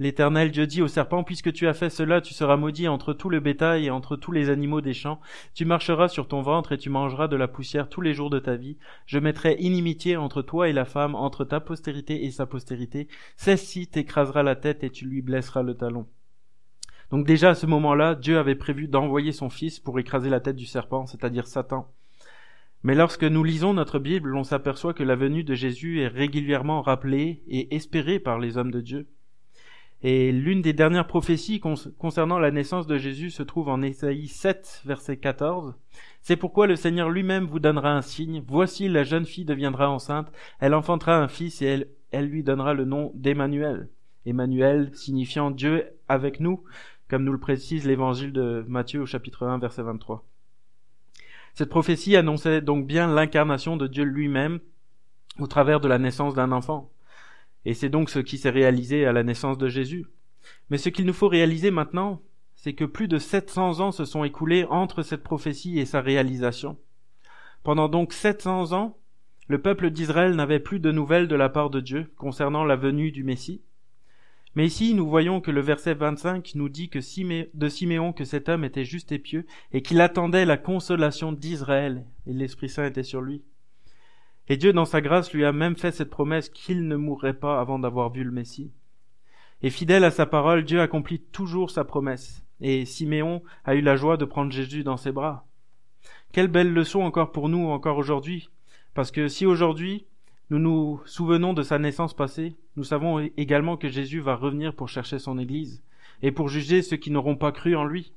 L'Éternel 0.00 0.50
Dieu 0.50 0.66
dit 0.66 0.82
au 0.82 0.88
serpent, 0.88 1.22
puisque 1.22 1.52
tu 1.52 1.68
as 1.68 1.72
fait 1.72 1.88
cela, 1.88 2.20
tu 2.20 2.34
seras 2.34 2.56
maudit 2.56 2.88
entre 2.88 3.12
tout 3.12 3.30
le 3.30 3.38
bétail 3.38 3.86
et 3.86 3.90
entre 3.90 4.16
tous 4.16 4.32
les 4.32 4.50
animaux 4.50 4.80
des 4.80 4.92
champs. 4.92 5.20
Tu 5.54 5.64
marcheras 5.64 6.08
sur 6.08 6.26
ton 6.26 6.42
ventre 6.42 6.72
et 6.72 6.78
tu 6.78 6.90
mangeras 6.90 7.28
de 7.28 7.36
la 7.36 7.46
poussière 7.46 7.88
tous 7.88 8.00
les 8.00 8.12
jours 8.12 8.28
de 8.28 8.40
ta 8.40 8.56
vie. 8.56 8.76
Je 9.06 9.20
mettrai 9.20 9.54
inimitié 9.60 10.16
entre 10.16 10.42
toi 10.42 10.68
et 10.68 10.72
la 10.72 10.84
femme, 10.84 11.14
entre 11.14 11.44
ta 11.44 11.60
postérité 11.60 12.24
et 12.24 12.32
sa 12.32 12.44
postérité. 12.44 13.06
Celle-ci 13.36 13.86
t'écrasera 13.86 14.42
la 14.42 14.56
tête 14.56 14.82
et 14.82 14.90
tu 14.90 15.06
lui 15.06 15.22
blesseras 15.22 15.62
le 15.62 15.74
talon. 15.74 16.08
Donc 17.12 17.24
déjà 17.24 17.50
à 17.50 17.54
ce 17.54 17.66
moment-là, 17.66 18.16
Dieu 18.16 18.38
avait 18.38 18.56
prévu 18.56 18.88
d'envoyer 18.88 19.30
son 19.30 19.48
fils 19.48 19.78
pour 19.78 20.00
écraser 20.00 20.28
la 20.28 20.40
tête 20.40 20.56
du 20.56 20.66
serpent, 20.66 21.06
c'est-à-dire 21.06 21.46
Satan. 21.46 21.88
Mais 22.84 22.94
lorsque 22.94 23.24
nous 23.24 23.42
lisons 23.42 23.72
notre 23.72 23.98
Bible, 23.98 24.36
on 24.36 24.44
s'aperçoit 24.44 24.92
que 24.92 25.02
la 25.02 25.16
venue 25.16 25.42
de 25.42 25.54
Jésus 25.54 26.02
est 26.02 26.08
régulièrement 26.08 26.82
rappelée 26.82 27.42
et 27.48 27.74
espérée 27.74 28.18
par 28.20 28.38
les 28.38 28.58
hommes 28.58 28.70
de 28.70 28.82
Dieu. 28.82 29.06
Et 30.02 30.32
l'une 30.32 30.60
des 30.60 30.74
dernières 30.74 31.06
prophéties 31.06 31.60
concernant 31.60 32.38
la 32.38 32.50
naissance 32.50 32.86
de 32.86 32.98
Jésus 32.98 33.30
se 33.30 33.42
trouve 33.42 33.70
en 33.70 33.80
Ésaïe 33.80 34.28
7, 34.28 34.82
verset 34.84 35.16
14. 35.16 35.74
C'est 36.20 36.36
pourquoi 36.36 36.66
le 36.66 36.76
Seigneur 36.76 37.08
lui-même 37.08 37.46
vous 37.46 37.58
donnera 37.58 37.96
un 37.96 38.02
signe. 38.02 38.44
Voici 38.46 38.86
la 38.86 39.02
jeune 39.02 39.24
fille 39.24 39.46
deviendra 39.46 39.88
enceinte, 39.88 40.30
elle 40.60 40.74
enfantera 40.74 41.16
un 41.16 41.28
fils 41.28 41.62
et 41.62 41.86
elle, 42.10 42.28
lui 42.28 42.42
donnera 42.42 42.74
le 42.74 42.84
nom 42.84 43.12
d'Emmanuel. 43.14 43.88
Emmanuel 44.26 44.90
signifiant 44.94 45.50
Dieu 45.50 45.86
avec 46.06 46.38
nous, 46.38 46.62
comme 47.08 47.24
nous 47.24 47.32
le 47.32 47.40
précise 47.40 47.86
l'évangile 47.86 48.34
de 48.34 48.62
Matthieu 48.68 49.00
au 49.00 49.06
chapitre 49.06 49.46
1, 49.46 49.56
verset 49.56 49.82
23. 49.82 50.22
Cette 51.54 51.68
prophétie 51.68 52.16
annonçait 52.16 52.60
donc 52.60 52.86
bien 52.86 53.06
l'incarnation 53.06 53.76
de 53.76 53.86
Dieu 53.86 54.02
lui-même 54.02 54.58
au 55.38 55.46
travers 55.46 55.80
de 55.80 55.88
la 55.88 55.98
naissance 55.98 56.34
d'un 56.34 56.50
enfant. 56.50 56.90
Et 57.64 57.74
c'est 57.74 57.88
donc 57.88 58.10
ce 58.10 58.18
qui 58.18 58.38
s'est 58.38 58.50
réalisé 58.50 59.06
à 59.06 59.12
la 59.12 59.22
naissance 59.22 59.56
de 59.56 59.68
Jésus. 59.68 60.06
Mais 60.68 60.78
ce 60.78 60.88
qu'il 60.88 61.06
nous 61.06 61.12
faut 61.12 61.28
réaliser 61.28 61.70
maintenant, 61.70 62.20
c'est 62.56 62.74
que 62.74 62.84
plus 62.84 63.08
de 63.08 63.18
700 63.18 63.80
ans 63.80 63.92
se 63.92 64.04
sont 64.04 64.24
écoulés 64.24 64.64
entre 64.64 65.02
cette 65.02 65.22
prophétie 65.22 65.78
et 65.78 65.86
sa 65.86 66.00
réalisation. 66.00 66.76
Pendant 67.62 67.88
donc 67.88 68.12
700 68.12 68.72
ans, 68.72 68.98
le 69.46 69.60
peuple 69.60 69.90
d'Israël 69.90 70.34
n'avait 70.34 70.60
plus 70.60 70.80
de 70.80 70.90
nouvelles 70.90 71.28
de 71.28 71.36
la 71.36 71.48
part 71.48 71.70
de 71.70 71.80
Dieu 71.80 72.12
concernant 72.16 72.64
la 72.64 72.76
venue 72.76 73.12
du 73.12 73.22
Messie. 73.22 73.62
Mais 74.56 74.66
ici, 74.66 74.94
nous 74.94 75.08
voyons 75.08 75.40
que 75.40 75.50
le 75.50 75.60
verset 75.60 75.94
25 75.94 76.52
nous 76.54 76.68
dit 76.68 76.88
que 76.88 76.98
de 76.98 77.68
Siméon 77.68 78.12
que 78.12 78.24
cet 78.24 78.48
homme 78.48 78.64
était 78.64 78.84
juste 78.84 79.10
et 79.10 79.18
pieux 79.18 79.46
et 79.72 79.82
qu'il 79.82 80.00
attendait 80.00 80.44
la 80.44 80.56
consolation 80.56 81.32
d'Israël 81.32 82.04
et 82.26 82.32
l'Esprit 82.32 82.68
Saint 82.68 82.86
était 82.86 83.02
sur 83.02 83.20
lui. 83.20 83.42
Et 84.48 84.56
Dieu, 84.56 84.72
dans 84.72 84.84
sa 84.84 85.00
grâce, 85.00 85.32
lui 85.32 85.44
a 85.44 85.52
même 85.52 85.76
fait 85.76 85.90
cette 85.90 86.10
promesse 86.10 86.50
qu'il 86.50 86.86
ne 86.86 86.96
mourrait 86.96 87.38
pas 87.38 87.60
avant 87.60 87.78
d'avoir 87.78 88.10
vu 88.10 88.22
le 88.22 88.30
Messie. 88.30 88.70
Et 89.62 89.70
fidèle 89.70 90.04
à 90.04 90.10
sa 90.10 90.26
parole, 90.26 90.64
Dieu 90.64 90.80
accomplit 90.80 91.20
toujours 91.20 91.70
sa 91.70 91.84
promesse. 91.84 92.44
Et 92.60 92.84
Siméon 92.84 93.42
a 93.64 93.74
eu 93.74 93.80
la 93.80 93.96
joie 93.96 94.16
de 94.16 94.24
prendre 94.24 94.52
Jésus 94.52 94.84
dans 94.84 94.98
ses 94.98 95.12
bras. 95.12 95.46
Quelle 96.32 96.48
belle 96.48 96.72
leçon 96.72 97.00
encore 97.00 97.32
pour 97.32 97.48
nous, 97.48 97.66
encore 97.68 97.96
aujourd'hui. 97.96 98.50
Parce 98.92 99.10
que 99.10 99.26
si 99.28 99.46
aujourd'hui, 99.46 100.06
nous 100.50 100.58
nous 100.58 101.00
souvenons 101.06 101.54
de 101.54 101.62
sa 101.62 101.78
naissance 101.78 102.14
passée. 102.14 102.54
Nous 102.76 102.84
savons 102.84 103.18
également 103.36 103.76
que 103.76 103.88
Jésus 103.88 104.20
va 104.20 104.36
revenir 104.36 104.74
pour 104.74 104.88
chercher 104.88 105.18
son 105.18 105.38
Église 105.38 105.82
et 106.22 106.32
pour 106.32 106.48
juger 106.48 106.82
ceux 106.82 106.96
qui 106.96 107.10
n'auront 107.10 107.36
pas 107.36 107.52
cru 107.52 107.76
en 107.76 107.84
lui. 107.84 108.12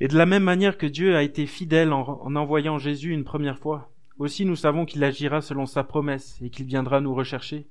Et 0.00 0.08
de 0.08 0.16
la 0.16 0.26
même 0.26 0.42
manière 0.42 0.78
que 0.78 0.86
Dieu 0.86 1.16
a 1.16 1.22
été 1.22 1.46
fidèle 1.46 1.92
en, 1.92 2.34
envoyant 2.34 2.78
Jésus 2.78 3.12
une 3.12 3.24
première 3.24 3.58
fois, 3.58 3.92
aussi 4.18 4.44
nous 4.44 4.56
savons 4.56 4.86
qu'il 4.86 5.04
agira 5.04 5.40
selon 5.40 5.66
sa 5.66 5.84
promesse 5.84 6.38
et 6.42 6.50
qu'il 6.50 6.66
viendra 6.66 7.00
nous 7.00 7.14
rechercher. 7.14 7.66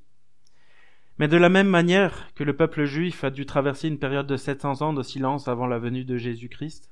Mais 1.19 1.27
de 1.27 1.37
la 1.37 1.49
même 1.49 1.67
manière 1.67 2.33
que 2.33 2.43
le 2.43 2.55
peuple 2.55 2.85
juif 2.85 3.23
a 3.23 3.29
dû 3.29 3.45
traverser 3.45 3.87
une 3.87 3.99
période 3.99 4.27
de 4.27 4.37
700 4.37 4.81
ans 4.81 4.93
de 4.93 5.03
silence 5.03 5.47
avant 5.47 5.67
la 5.67 5.79
venue 5.79 6.05
de 6.05 6.17
Jésus-Christ, 6.17 6.89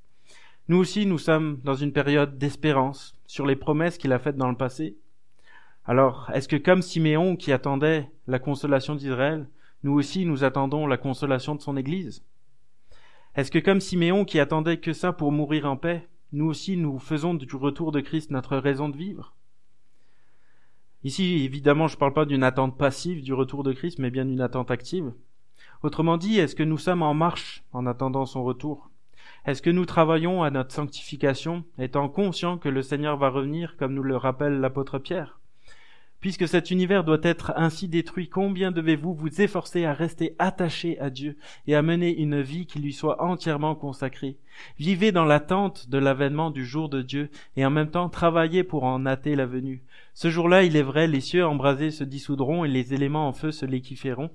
Nous 0.68 0.78
aussi, 0.78 1.06
nous 1.06 1.18
sommes 1.18 1.60
dans 1.64 1.74
une 1.74 1.92
période 1.92 2.38
d'espérance 2.38 3.16
sur 3.26 3.48
les 3.48 3.56
promesses 3.56 3.98
qu'il 3.98 4.14
a 4.14 4.20
faites 4.20 4.38
dans 4.38 4.50
le 4.50 4.56
passé. 4.56 4.96
Alors, 5.86 6.30
est-ce 6.34 6.48
que 6.48 6.58
comme 6.58 6.82
Siméon 6.82 7.36
qui 7.36 7.52
attendait 7.52 8.10
la 8.28 8.40
consolation 8.40 8.96
d'Israël, 8.96 9.50
nous 9.84 9.94
aussi 9.94 10.26
nous 10.26 10.44
attendons 10.44 10.86
la 10.86 10.98
consolation 10.98 11.56
de 11.56 11.62
son 11.62 11.76
Église? 11.76 12.24
Est-ce 13.36 13.50
que 13.50 13.60
comme 13.60 13.80
Siméon 13.80 14.24
qui 14.24 14.40
attendait 14.40 14.78
que 14.78 14.94
ça 14.94 15.12
pour 15.12 15.32
mourir 15.32 15.66
en 15.66 15.78
paix, 15.78 16.08
nous 16.34 16.46
aussi 16.46 16.78
nous 16.78 17.00
faisons 17.00 17.34
du 17.34 17.48
retour 17.56 17.92
de 17.92 18.00
Christ 18.00 18.30
notre 18.30 18.58
raison 18.58 18.90
de 18.90 18.98
vivre? 18.98 19.34
Ici, 21.04 21.44
évidemment, 21.44 21.88
je 21.88 21.96
ne 21.96 22.00
parle 22.00 22.14
pas 22.14 22.26
d'une 22.26 22.44
attente 22.44 22.78
passive 22.78 23.24
du 23.24 23.34
retour 23.34 23.64
de 23.64 23.74
Christ, 23.74 23.98
mais 23.98 24.12
bien 24.12 24.26
d'une 24.26 24.42
attente 24.42 24.70
active. 24.70 25.12
Autrement 25.82 26.18
dit, 26.18 26.38
est-ce 26.38 26.56
que 26.56 26.62
nous 26.62 26.78
sommes 26.78 27.02
en 27.02 27.16
marche 27.16 27.64
en 27.74 27.88
attendant 27.88 28.28
son 28.28 28.44
retour? 28.44 28.92
Est-ce 29.46 29.64
que 29.64 29.72
nous 29.72 29.86
travaillons 29.86 30.44
à 30.44 30.52
notre 30.52 30.72
sanctification, 30.72 31.64
étant 31.80 32.08
conscients 32.08 32.60
que 32.60 32.70
le 32.70 32.84
Seigneur 32.84 33.18
va 33.18 33.30
revenir, 33.30 33.78
comme 33.78 33.96
nous 33.96 34.04
le 34.04 34.16
rappelle 34.16 34.60
l'apôtre 34.60 35.00
Pierre? 35.00 35.41
Puisque 36.22 36.48
cet 36.48 36.70
univers 36.70 37.04
doit 37.04 37.20
être 37.24 37.52
ainsi 37.56 37.88
détruit, 37.88 38.30
combien 38.30 38.72
devez-vous 38.72 39.14
vous 39.16 39.42
efforcer 39.42 39.86
à 39.86 39.94
rester 39.94 40.36
attaché 40.38 41.00
à 41.00 41.10
Dieu 41.10 41.36
et 41.66 41.76
à 41.76 41.82
mener 41.82 42.16
une 42.16 42.42
vie 42.42 42.68
qui 42.68 42.80
lui 42.80 42.94
soit 42.94 43.22
entièrement 43.24 43.74
consacrée? 43.74 44.38
Vivez 44.78 45.12
dans 45.12 45.26
l'attente 45.26 45.90
de 45.90 45.98
l'avènement 45.98 46.52
du 46.52 46.66
jour 46.66 46.90
de 46.90 47.02
Dieu 47.02 47.30
et 47.56 47.66
en 47.66 47.70
même 47.70 47.92
temps 47.92 48.10
travaillez 48.10 48.64
pour 48.64 48.84
en 48.84 49.06
hâter 49.06 49.36
la 49.36 49.46
venue. 49.46 49.84
Ce 50.14 50.30
jour-là, 50.30 50.64
il 50.64 50.76
est 50.76 50.82
vrai, 50.82 51.08
les 51.08 51.22
cieux 51.22 51.46
embrasés 51.46 51.92
se 51.92 52.04
dissoudront 52.04 52.66
et 52.66 52.68
les 52.68 52.94
éléments 52.94 53.28
en 53.28 53.34
feu 53.34 53.52
se 53.52 53.66
liquifieront, 53.66 54.30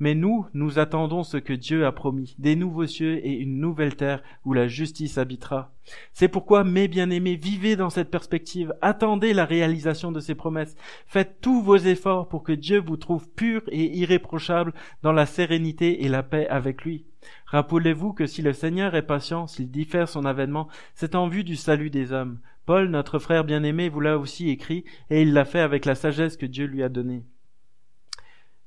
mais 0.00 0.14
nous, 0.14 0.46
nous 0.54 0.78
attendons 0.78 1.22
ce 1.22 1.36
que 1.36 1.52
Dieu 1.52 1.86
a 1.86 1.92
promis, 1.92 2.34
des 2.38 2.56
nouveaux 2.56 2.86
cieux 2.86 3.24
et 3.24 3.32
une 3.32 3.60
nouvelle 3.60 3.94
terre 3.94 4.22
où 4.44 4.52
la 4.54 4.66
justice 4.66 5.18
habitera. 5.18 5.72
C'est 6.12 6.28
pourquoi, 6.28 6.64
mes 6.64 6.88
bien-aimés, 6.88 7.36
vivez 7.36 7.76
dans 7.76 7.90
cette 7.90 8.10
perspective, 8.10 8.74
attendez 8.80 9.32
la 9.32 9.44
réalisation 9.44 10.10
de 10.10 10.20
ces 10.20 10.34
promesses, 10.34 10.74
faites 11.06 11.40
tous 11.40 11.62
vos 11.62 11.76
efforts 11.76 12.28
pour 12.28 12.42
que 12.42 12.52
Dieu 12.52 12.80
vous 12.80 12.96
trouve 12.96 13.28
pur 13.28 13.62
et 13.68 13.96
irréprochable 13.98 14.74
dans 15.02 15.12
la 15.12 15.26
sérénité 15.26 16.04
et 16.04 16.08
la 16.08 16.22
paix 16.22 16.48
avec 16.48 16.82
lui. 16.82 17.04
Rappelez-vous 17.46 18.12
que 18.12 18.26
si 18.26 18.42
le 18.42 18.52
Seigneur 18.52 18.94
est 18.94 19.06
patient, 19.06 19.46
s'il 19.46 19.70
diffère 19.70 20.08
son 20.08 20.24
avènement, 20.24 20.68
c'est 20.94 21.14
en 21.14 21.28
vue 21.28 21.44
du 21.44 21.56
salut 21.56 21.90
des 21.90 22.12
hommes. 22.12 22.40
Paul, 22.66 22.88
notre 22.88 23.18
frère 23.18 23.44
bien-aimé, 23.44 23.88
vous 23.88 24.00
l'a 24.00 24.18
aussi 24.18 24.50
écrit, 24.50 24.84
et 25.10 25.22
il 25.22 25.32
l'a 25.32 25.44
fait 25.44 25.60
avec 25.60 25.84
la 25.84 25.94
sagesse 25.94 26.36
que 26.36 26.46
Dieu 26.46 26.66
lui 26.66 26.82
a 26.82 26.88
donnée. 26.88 27.24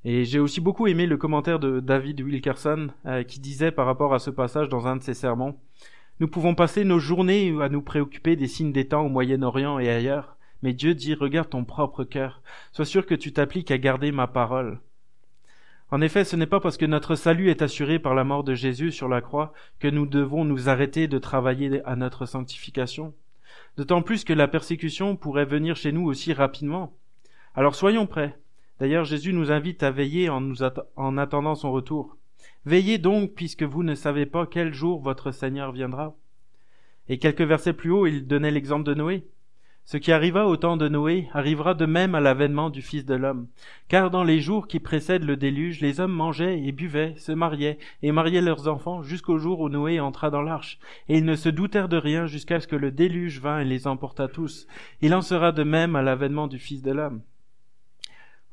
Et 0.05 0.25
j'ai 0.25 0.39
aussi 0.39 0.59
beaucoup 0.59 0.87
aimé 0.87 1.05
le 1.07 1.15
commentaire 1.15 1.59
de 1.59 1.79
David 1.79 2.19
Wilkerson 2.21 2.89
euh, 3.05 3.23
qui 3.23 3.39
disait 3.39 3.71
par 3.71 3.85
rapport 3.85 4.13
à 4.13 4.19
ce 4.19 4.29
passage 4.29 4.67
dans 4.67 4.85
un 4.85 4.97
de 4.97 5.03
ses 5.03 5.13
sermons 5.13 5.57
Nous 6.19 6.27
pouvons 6.27 6.55
passer 6.55 6.83
nos 6.83 6.99
journées 6.99 7.55
à 7.61 7.69
nous 7.69 7.81
préoccuper 7.81 8.35
des 8.35 8.47
signes 8.47 8.73
des 8.73 8.89
temps 8.89 9.05
au 9.05 9.09
Moyen-Orient 9.09 9.79
et 9.79 9.89
ailleurs, 9.89 10.35
mais 10.61 10.73
Dieu 10.73 10.93
dit 10.93 11.13
Regarde 11.13 11.49
ton 11.49 11.63
propre 11.63 12.03
cœur, 12.03 12.41
sois 12.73 12.85
sûr 12.85 13.05
que 13.05 13.15
tu 13.15 13.31
t'appliques 13.31 13.71
à 13.71 13.77
garder 13.77 14.11
ma 14.11 14.27
parole. 14.27 14.81
En 15.93 16.01
effet, 16.01 16.23
ce 16.23 16.35
n'est 16.35 16.47
pas 16.47 16.59
parce 16.59 16.77
que 16.77 16.87
notre 16.87 17.13
salut 17.13 17.51
est 17.51 17.61
assuré 17.61 17.99
par 17.99 18.15
la 18.15 18.23
mort 18.23 18.43
de 18.43 18.55
Jésus 18.55 18.91
sur 18.91 19.07
la 19.07 19.21
croix 19.21 19.53
que 19.77 19.87
nous 19.87 20.07
devons 20.07 20.43
nous 20.43 20.67
arrêter 20.67 21.07
de 21.07 21.19
travailler 21.19 21.83
à 21.85 21.95
notre 21.95 22.25
sanctification. 22.25 23.13
D'autant 23.77 24.01
plus 24.01 24.23
que 24.23 24.33
la 24.33 24.47
persécution 24.47 25.15
pourrait 25.15 25.45
venir 25.45 25.75
chez 25.75 25.91
nous 25.91 26.07
aussi 26.07 26.33
rapidement. 26.33 26.97
Alors 27.53 27.75
soyons 27.75 28.07
prêts. 28.07 28.35
D'ailleurs, 28.79 29.05
Jésus 29.05 29.33
nous 29.33 29.51
invite 29.51 29.83
à 29.83 29.91
veiller 29.91 30.29
en, 30.29 30.53
en 30.95 31.17
attendant 31.19 31.53
son 31.53 31.71
retour. 31.71 32.17
Veillez 32.65 32.97
donc, 32.97 33.35
puisque 33.35 33.61
vous 33.61 33.83
ne 33.83 33.93
savez 33.93 34.25
pas 34.25 34.47
quel 34.47 34.73
jour 34.73 34.99
votre 34.99 35.29
Seigneur 35.29 35.71
viendra. 35.71 36.15
Et 37.07 37.19
quelques 37.19 37.41
versets 37.41 37.73
plus 37.73 37.91
haut, 37.91 38.07
il 38.07 38.25
donnait 38.25 38.49
l'exemple 38.49 38.85
de 38.85 38.95
Noé. 38.95 39.27
Ce 39.85 39.97
qui 39.97 40.13
arriva 40.13 40.47
au 40.47 40.55
temps 40.55 40.77
de 40.77 40.87
Noé 40.87 41.27
arrivera 41.33 41.73
de 41.73 41.85
même 41.85 42.15
à 42.15 42.21
l'avènement 42.21 42.69
du 42.69 42.81
Fils 42.81 43.03
de 43.05 43.15
l'homme. 43.15 43.47
Car 43.89 44.11
dans 44.11 44.23
les 44.23 44.39
jours 44.39 44.67
qui 44.67 44.79
précèdent 44.79 45.25
le 45.25 45.35
déluge, 45.35 45.81
les 45.81 45.99
hommes 45.99 46.13
mangeaient 46.13 46.63
et 46.63 46.71
buvaient, 46.71 47.15
se 47.17 47.33
mariaient 47.33 47.77
et 48.01 48.13
mariaient 48.13 48.41
leurs 48.41 48.69
enfants 48.69 49.03
jusqu'au 49.03 49.37
jour 49.37 49.59
où 49.59 49.67
Noé 49.67 49.99
entra 49.99 50.29
dans 50.29 50.41
l'arche. 50.41 50.79
Et 51.09 51.17
ils 51.17 51.25
ne 51.25 51.35
se 51.35 51.49
doutèrent 51.49 51.89
de 51.89 51.97
rien 51.97 52.27
jusqu'à 52.27 52.61
ce 52.61 52.67
que 52.67 52.77
le 52.77 52.91
déluge 52.91 53.41
vînt 53.41 53.59
et 53.59 53.65
les 53.65 53.85
emporta 53.85 54.29
tous. 54.29 54.67
Il 55.01 55.13
en 55.13 55.21
sera 55.21 55.51
de 55.51 55.63
même 55.63 55.97
à 55.97 56.01
l'avènement 56.01 56.47
du 56.47 56.59
Fils 56.59 56.81
de 56.81 56.91
l'homme. 56.91 57.21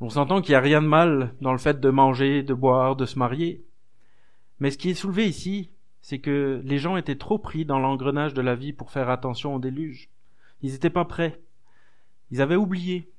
On 0.00 0.08
s'entend 0.08 0.40
qu'il 0.40 0.52
n'y 0.52 0.56
a 0.56 0.60
rien 0.60 0.82
de 0.82 0.88
mal 0.88 1.34
dans 1.40 1.52
le 1.52 1.58
fait 1.58 1.78
de 1.78 1.90
manger, 1.90 2.42
de 2.42 2.54
boire, 2.54 2.96
de 2.96 3.06
se 3.06 3.18
marier. 3.18 3.64
Mais 4.58 4.72
ce 4.72 4.78
qui 4.78 4.90
est 4.90 4.94
soulevé 4.94 5.28
ici, 5.28 5.70
c'est 6.00 6.18
que 6.18 6.60
les 6.64 6.78
gens 6.78 6.96
étaient 6.96 7.16
trop 7.16 7.38
pris 7.38 7.64
dans 7.64 7.78
l'engrenage 7.78 8.34
de 8.34 8.42
la 8.42 8.56
vie 8.56 8.72
pour 8.72 8.90
faire 8.90 9.10
attention 9.10 9.54
au 9.54 9.58
déluge. 9.58 10.08
Ils 10.62 10.72
n'étaient 10.72 10.90
pas 10.90 11.04
prêts. 11.04 11.40
Ils 12.30 12.42
avaient 12.42 12.56
oublié. 12.56 13.10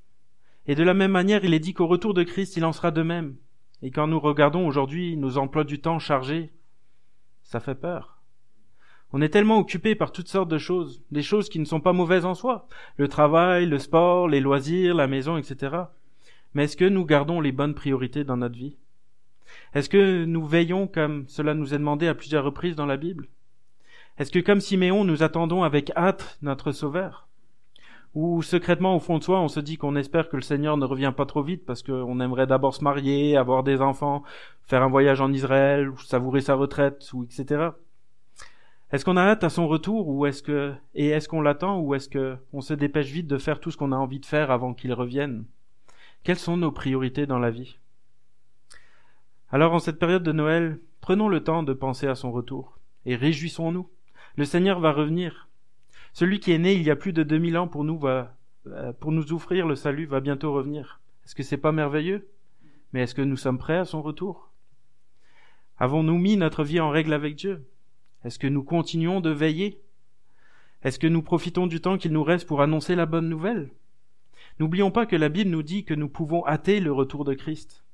Et 0.66 0.74
de 0.74 0.82
la 0.82 0.94
même 0.94 1.10
manière, 1.10 1.44
il 1.44 1.54
est 1.54 1.58
dit 1.60 1.74
qu'au 1.74 1.86
retour 1.86 2.14
de 2.14 2.22
Christ, 2.22 2.56
il 2.56 2.64
en 2.64 2.72
sera 2.72 2.90
de 2.90 3.02
même. 3.02 3.36
Et 3.82 3.90
quand 3.90 4.06
nous 4.06 4.20
regardons 4.20 4.66
aujourd'hui 4.66 5.16
nos 5.16 5.38
emplois 5.38 5.64
du 5.64 5.80
temps 5.80 5.98
chargés, 5.98 6.52
ça 7.42 7.58
fait 7.58 7.74
peur. 7.74 8.22
On 9.12 9.20
est 9.20 9.28
tellement 9.28 9.58
occupé 9.58 9.94
par 9.94 10.12
toutes 10.12 10.28
sortes 10.28 10.48
de 10.48 10.58
choses, 10.58 11.02
des 11.10 11.22
choses 11.22 11.48
qui 11.48 11.58
ne 11.58 11.64
sont 11.64 11.80
pas 11.80 11.92
mauvaises 11.92 12.24
en 12.24 12.34
soi, 12.34 12.66
le 12.96 13.08
travail, 13.08 13.66
le 13.66 13.78
sport, 13.78 14.28
les 14.28 14.40
loisirs, 14.40 14.94
la 14.94 15.06
maison, 15.06 15.36
etc. 15.36 15.76
Mais 16.54 16.64
est-ce 16.64 16.76
que 16.76 16.86
nous 16.86 17.04
gardons 17.04 17.40
les 17.40 17.52
bonnes 17.52 17.74
priorités 17.74 18.24
dans 18.24 18.38
notre 18.38 18.56
vie? 18.56 18.78
Est-ce 19.74 19.90
que 19.90 20.24
nous 20.24 20.46
veillons 20.46 20.86
comme 20.86 21.26
cela 21.28 21.52
nous 21.52 21.74
est 21.74 21.78
demandé 21.78 22.06
à 22.06 22.14
plusieurs 22.14 22.44
reprises 22.44 22.76
dans 22.76 22.86
la 22.86 22.96
Bible? 22.96 23.28
Est-ce 24.16 24.30
que 24.30 24.38
comme 24.38 24.60
Siméon, 24.60 25.04
nous 25.04 25.22
attendons 25.22 25.62
avec 25.62 25.90
hâte 25.96 26.38
notre 26.40 26.72
Sauveur? 26.72 27.28
Ou 28.14 28.42
secrètement 28.42 28.94
au 28.94 29.00
fond 29.00 29.18
de 29.18 29.24
soi, 29.24 29.40
on 29.40 29.48
se 29.48 29.60
dit 29.60 29.78
qu'on 29.78 29.96
espère 29.96 30.28
que 30.28 30.36
le 30.36 30.42
Seigneur 30.42 30.76
ne 30.76 30.84
revient 30.84 31.12
pas 31.16 31.24
trop 31.24 31.42
vite 31.42 31.64
parce 31.64 31.82
qu'on 31.82 32.20
aimerait 32.20 32.46
d'abord 32.46 32.74
se 32.74 32.84
marier, 32.84 33.36
avoir 33.36 33.62
des 33.62 33.80
enfants, 33.80 34.22
faire 34.64 34.82
un 34.82 34.88
voyage 34.88 35.20
en 35.22 35.32
Israël, 35.32 35.88
ou 35.88 35.96
savourer 35.98 36.42
sa 36.42 36.54
retraite, 36.54 37.10
ou 37.14 37.24
etc. 37.24 37.70
Est-ce 38.92 39.06
qu'on 39.06 39.16
a 39.16 39.22
hâte 39.22 39.44
à 39.44 39.48
son 39.48 39.66
retour 39.66 40.08
ou 40.08 40.26
est-ce 40.26 40.42
que 40.42 40.74
et 40.94 41.08
est-ce 41.08 41.26
qu'on 41.26 41.40
l'attend 41.40 41.80
ou 41.80 41.94
est-ce 41.94 42.10
que 42.10 42.36
on 42.52 42.60
se 42.60 42.74
dépêche 42.74 43.10
vite 43.10 43.26
de 43.26 43.38
faire 43.38 43.58
tout 43.58 43.70
ce 43.70 43.78
qu'on 43.78 43.92
a 43.92 43.96
envie 43.96 44.20
de 44.20 44.26
faire 44.26 44.50
avant 44.50 44.74
qu'il 44.74 44.92
revienne? 44.92 45.46
Quelles 46.22 46.38
sont 46.38 46.58
nos 46.58 46.70
priorités 46.70 47.24
dans 47.24 47.38
la 47.38 47.50
vie? 47.50 47.78
Alors 49.50 49.72
en 49.72 49.78
cette 49.78 49.98
période 49.98 50.22
de 50.22 50.32
Noël, 50.32 50.78
prenons 51.00 51.28
le 51.28 51.42
temps 51.42 51.62
de 51.62 51.72
penser 51.72 52.06
à 52.06 52.14
son 52.14 52.32
retour 52.32 52.78
et 53.06 53.16
réjouissons-nous. 53.16 53.88
Le 54.36 54.44
Seigneur 54.44 54.78
va 54.78 54.92
revenir. 54.92 55.48
Celui 56.12 56.40
qui 56.40 56.52
est 56.52 56.58
né 56.58 56.74
il 56.74 56.82
y 56.82 56.90
a 56.90 56.96
plus 56.96 57.12
de 57.12 57.22
2000 57.22 57.56
ans 57.58 57.68
pour 57.68 57.84
nous 57.84 57.98
va 57.98 58.36
euh, 58.66 58.92
pour 58.92 59.10
nous 59.10 59.32
offrir 59.32 59.66
le 59.66 59.74
salut 59.74 60.06
va 60.06 60.20
bientôt 60.20 60.52
revenir. 60.52 61.00
Est-ce 61.24 61.34
que 61.34 61.42
c'est 61.42 61.56
pas 61.56 61.72
merveilleux? 61.72 62.28
Mais 62.92 63.02
est-ce 63.02 63.14
que 63.14 63.22
nous 63.22 63.36
sommes 63.36 63.58
prêts 63.58 63.78
à 63.78 63.84
son 63.84 64.02
retour? 64.02 64.52
Avons-nous 65.78 66.18
mis 66.18 66.36
notre 66.36 66.62
vie 66.62 66.80
en 66.80 66.90
règle 66.90 67.12
avec 67.12 67.34
Dieu? 67.34 67.66
Est-ce 68.24 68.38
que 68.38 68.46
nous 68.46 68.62
continuons 68.62 69.20
de 69.20 69.30
veiller? 69.30 69.80
Est-ce 70.82 70.98
que 70.98 71.06
nous 71.06 71.22
profitons 71.22 71.66
du 71.66 71.80
temps 71.80 71.98
qu'il 71.98 72.12
nous 72.12 72.22
reste 72.22 72.46
pour 72.46 72.60
annoncer 72.60 72.94
la 72.94 73.06
bonne 73.06 73.28
nouvelle? 73.28 73.70
N'oublions 74.60 74.90
pas 74.90 75.06
que 75.06 75.16
la 75.16 75.28
Bible 75.28 75.50
nous 75.50 75.62
dit 75.62 75.84
que 75.84 75.94
nous 75.94 76.08
pouvons 76.08 76.46
hâter 76.46 76.80
le 76.80 76.92
retour 76.92 77.24
de 77.24 77.34
Christ. 77.34 77.84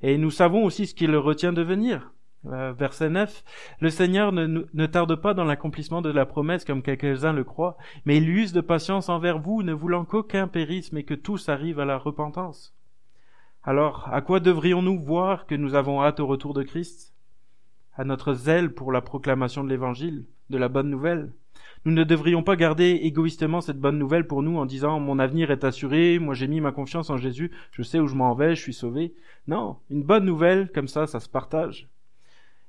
Et 0.00 0.18
nous 0.18 0.30
savons 0.30 0.64
aussi 0.64 0.86
ce 0.86 0.94
qui 0.94 1.06
le 1.06 1.18
retient 1.18 1.52
de 1.52 1.62
venir. 1.62 2.12
Euh, 2.46 2.72
verset 2.72 3.10
9, 3.10 3.42
le 3.80 3.90
Seigneur 3.90 4.30
ne, 4.30 4.66
ne 4.72 4.86
tarde 4.86 5.16
pas 5.16 5.34
dans 5.34 5.44
l'accomplissement 5.44 6.00
de 6.00 6.10
la 6.10 6.26
promesse 6.26 6.64
comme 6.64 6.82
quelques-uns 6.82 7.32
le 7.32 7.42
croient, 7.42 7.76
mais 8.04 8.18
il 8.18 8.28
use 8.28 8.52
de 8.52 8.60
patience 8.60 9.08
envers 9.08 9.40
vous, 9.40 9.62
ne 9.62 9.72
voulant 9.72 10.04
qu'aucun 10.04 10.46
périsse, 10.46 10.92
mais 10.92 11.02
que 11.02 11.14
tous 11.14 11.48
arrivent 11.48 11.80
à 11.80 11.84
la 11.84 11.98
repentance. 11.98 12.76
Alors, 13.64 14.08
à 14.12 14.20
quoi 14.20 14.38
devrions-nous 14.38 15.00
voir 15.00 15.46
que 15.46 15.56
nous 15.56 15.74
avons 15.74 16.02
hâte 16.02 16.20
au 16.20 16.26
retour 16.26 16.54
de 16.54 16.62
Christ? 16.62 17.14
À 17.96 18.04
notre 18.04 18.32
zèle 18.32 18.72
pour 18.72 18.92
la 18.92 19.00
proclamation 19.00 19.64
de 19.64 19.68
l'Évangile, 19.68 20.26
de 20.50 20.58
la 20.58 20.68
bonne 20.68 20.90
nouvelle, 20.90 21.32
nous 21.84 21.92
ne 21.92 22.04
devrions 22.04 22.42
pas 22.42 22.56
garder 22.56 23.00
égoïstement 23.02 23.60
cette 23.60 23.80
bonne 23.80 23.98
nouvelle 23.98 24.26
pour 24.26 24.42
nous 24.42 24.58
en 24.58 24.66
disant 24.66 25.00
mon 25.00 25.18
avenir 25.18 25.50
est 25.50 25.64
assuré, 25.64 26.18
moi 26.18 26.34
j'ai 26.34 26.48
mis 26.48 26.60
ma 26.60 26.72
confiance 26.72 27.10
en 27.10 27.16
Jésus, 27.16 27.50
je 27.72 27.82
sais 27.82 27.98
où 27.98 28.06
je 28.06 28.14
m'en 28.14 28.34
vais, 28.34 28.54
je 28.54 28.62
suis 28.62 28.74
sauvé. 28.74 29.14
Non, 29.46 29.78
une 29.90 30.02
bonne 30.02 30.24
nouvelle, 30.24 30.70
comme 30.72 30.88
ça, 30.88 31.06
ça 31.06 31.20
se 31.20 31.28
partage. 31.28 31.88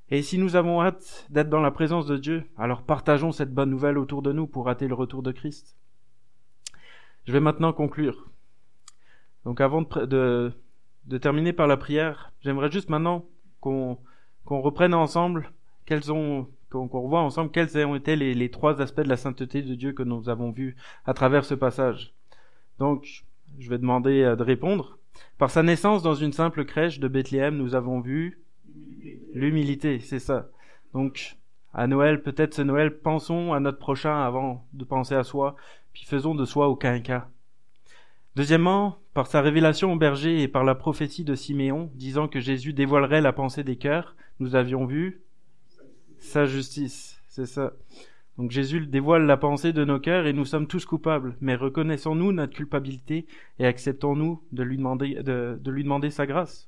Et 0.09 0.21
si 0.21 0.37
nous 0.37 0.55
avons 0.55 0.81
hâte 0.81 1.27
d'être 1.29 1.49
dans 1.49 1.61
la 1.61 1.71
présence 1.71 2.05
de 2.07 2.17
Dieu, 2.17 2.45
alors 2.57 2.83
partageons 2.83 3.33
cette 3.33 3.53
bonne 3.53 3.69
nouvelle 3.69 3.97
autour 3.97 4.21
de 4.21 4.31
nous 4.31 4.47
pour 4.47 4.69
hâter 4.69 4.87
le 4.87 4.93
retour 4.93 5.21
de 5.21 5.33
Christ. 5.33 5.75
Je 7.25 7.33
vais 7.33 7.41
maintenant 7.41 7.73
conclure. 7.73 8.29
Donc 9.43 9.59
avant 9.59 9.81
de, 9.81 10.53
de, 11.05 11.17
terminer 11.17 11.51
par 11.51 11.67
la 11.67 11.75
prière, 11.75 12.31
j'aimerais 12.41 12.71
juste 12.71 12.89
maintenant 12.89 13.25
qu'on 13.59 13.97
qu'on 14.45 14.61
reprenne 14.61 14.93
ensemble 14.93 15.51
quels 15.85 16.09
ont 16.11 16.47
qu'on 16.69 16.87
revoit 16.87 17.21
ensemble 17.21 17.51
quels 17.51 17.85
ont 17.85 17.95
été 17.95 18.15
les, 18.15 18.33
les, 18.33 18.49
trois 18.49 18.81
aspects 18.81 19.01
de 19.01 19.09
la 19.09 19.17
sainteté 19.17 19.61
de 19.61 19.75
Dieu 19.75 19.91
que 19.91 20.03
nous 20.03 20.29
avons 20.29 20.51
vus 20.51 20.77
à 21.05 21.13
travers 21.13 21.43
ce 21.43 21.53
passage. 21.53 22.13
Donc, 22.79 23.25
je 23.59 23.69
vais 23.69 23.77
demander 23.77 24.21
euh, 24.21 24.35
de 24.35 24.43
répondre. 24.43 24.99
Par 25.37 25.49
sa 25.49 25.63
naissance 25.63 26.03
dans 26.03 26.13
une 26.13 26.33
simple 26.33 26.65
crèche 26.65 26.99
de 26.99 27.07
Bethléem, 27.07 27.57
nous 27.57 27.75
avons 27.75 28.01
vu 28.01 28.41
l'humilité, 29.33 29.99
c'est 29.99 30.19
ça. 30.19 30.49
Donc, 30.93 31.37
à 31.73 31.87
Noël, 31.87 32.21
peut-être 32.21 32.53
ce 32.53 32.61
Noël, 32.61 32.97
pensons 32.97 33.53
à 33.53 33.59
notre 33.59 33.79
prochain 33.79 34.21
avant 34.21 34.65
de 34.73 34.83
penser 34.83 35.15
à 35.15 35.23
soi, 35.23 35.55
puis 35.93 36.05
faisons 36.05 36.35
de 36.35 36.45
soi 36.45 36.69
aucun 36.69 36.99
cas. 36.99 37.29
Deuxièmement, 38.35 38.97
par 39.13 39.27
sa 39.27 39.41
révélation 39.41 39.93
au 39.93 39.95
berger 39.95 40.41
et 40.41 40.47
par 40.47 40.63
la 40.63 40.75
prophétie 40.75 41.23
de 41.23 41.35
Siméon, 41.35 41.89
disant 41.95 42.27
que 42.27 42.39
Jésus 42.39 42.73
dévoilerait 42.73 43.21
la 43.21 43.33
pensée 43.33 43.63
des 43.63 43.77
cœurs, 43.77 44.15
nous 44.39 44.55
avions 44.55 44.85
vu 44.85 45.21
sa 46.19 46.45
justice. 46.45 47.21
C'est 47.27 47.47
ça. 47.47 47.73
Donc 48.37 48.51
Jésus 48.51 48.85
dévoile 48.85 49.25
la 49.25 49.37
pensée 49.37 49.73
de 49.73 49.83
nos 49.83 49.99
cœurs 49.99 50.27
et 50.27 50.33
nous 50.33 50.45
sommes 50.45 50.67
tous 50.67 50.85
coupables. 50.85 51.35
Mais 51.41 51.55
reconnaissons-nous 51.55 52.31
notre 52.31 52.53
culpabilité 52.53 53.25
et 53.57 53.65
acceptons-nous 53.65 54.43
de 54.51 54.63
de, 54.63 55.71
lui 55.71 55.83
demander 55.83 56.11
sa 56.11 56.27
grâce. 56.27 56.66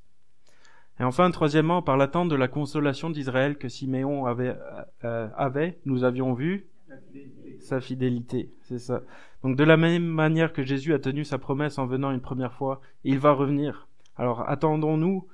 Et 0.99 1.03
enfin, 1.03 1.31
troisièmement, 1.31 1.81
par 1.81 1.95
l'attente 1.95 2.29
de 2.29 2.35
la 2.35 2.47
consolation 2.47 3.09
d'Israël 3.09 3.57
que 3.57 3.69
Siméon 3.69 4.25
avait, 4.25 4.57
euh, 5.05 5.29
avait, 5.37 5.79
nous 5.85 6.03
avions 6.03 6.33
vu 6.33 6.67
sa 7.59 7.79
fidélité. 7.79 8.51
C'est 8.63 8.79
ça. 8.79 9.03
Donc 9.43 9.55
de 9.55 9.63
la 9.63 9.77
même 9.77 10.05
manière 10.05 10.51
que 10.51 10.63
Jésus 10.63 10.93
a 10.93 10.99
tenu 10.99 11.23
sa 11.23 11.37
promesse 11.37 11.77
en 11.77 11.85
venant 11.85 12.11
une 12.11 12.19
première 12.19 12.53
fois, 12.53 12.81
il 13.03 13.19
va 13.19 13.31
revenir. 13.31 13.87
Alors 14.17 14.47
attendons-nous, 14.49 15.27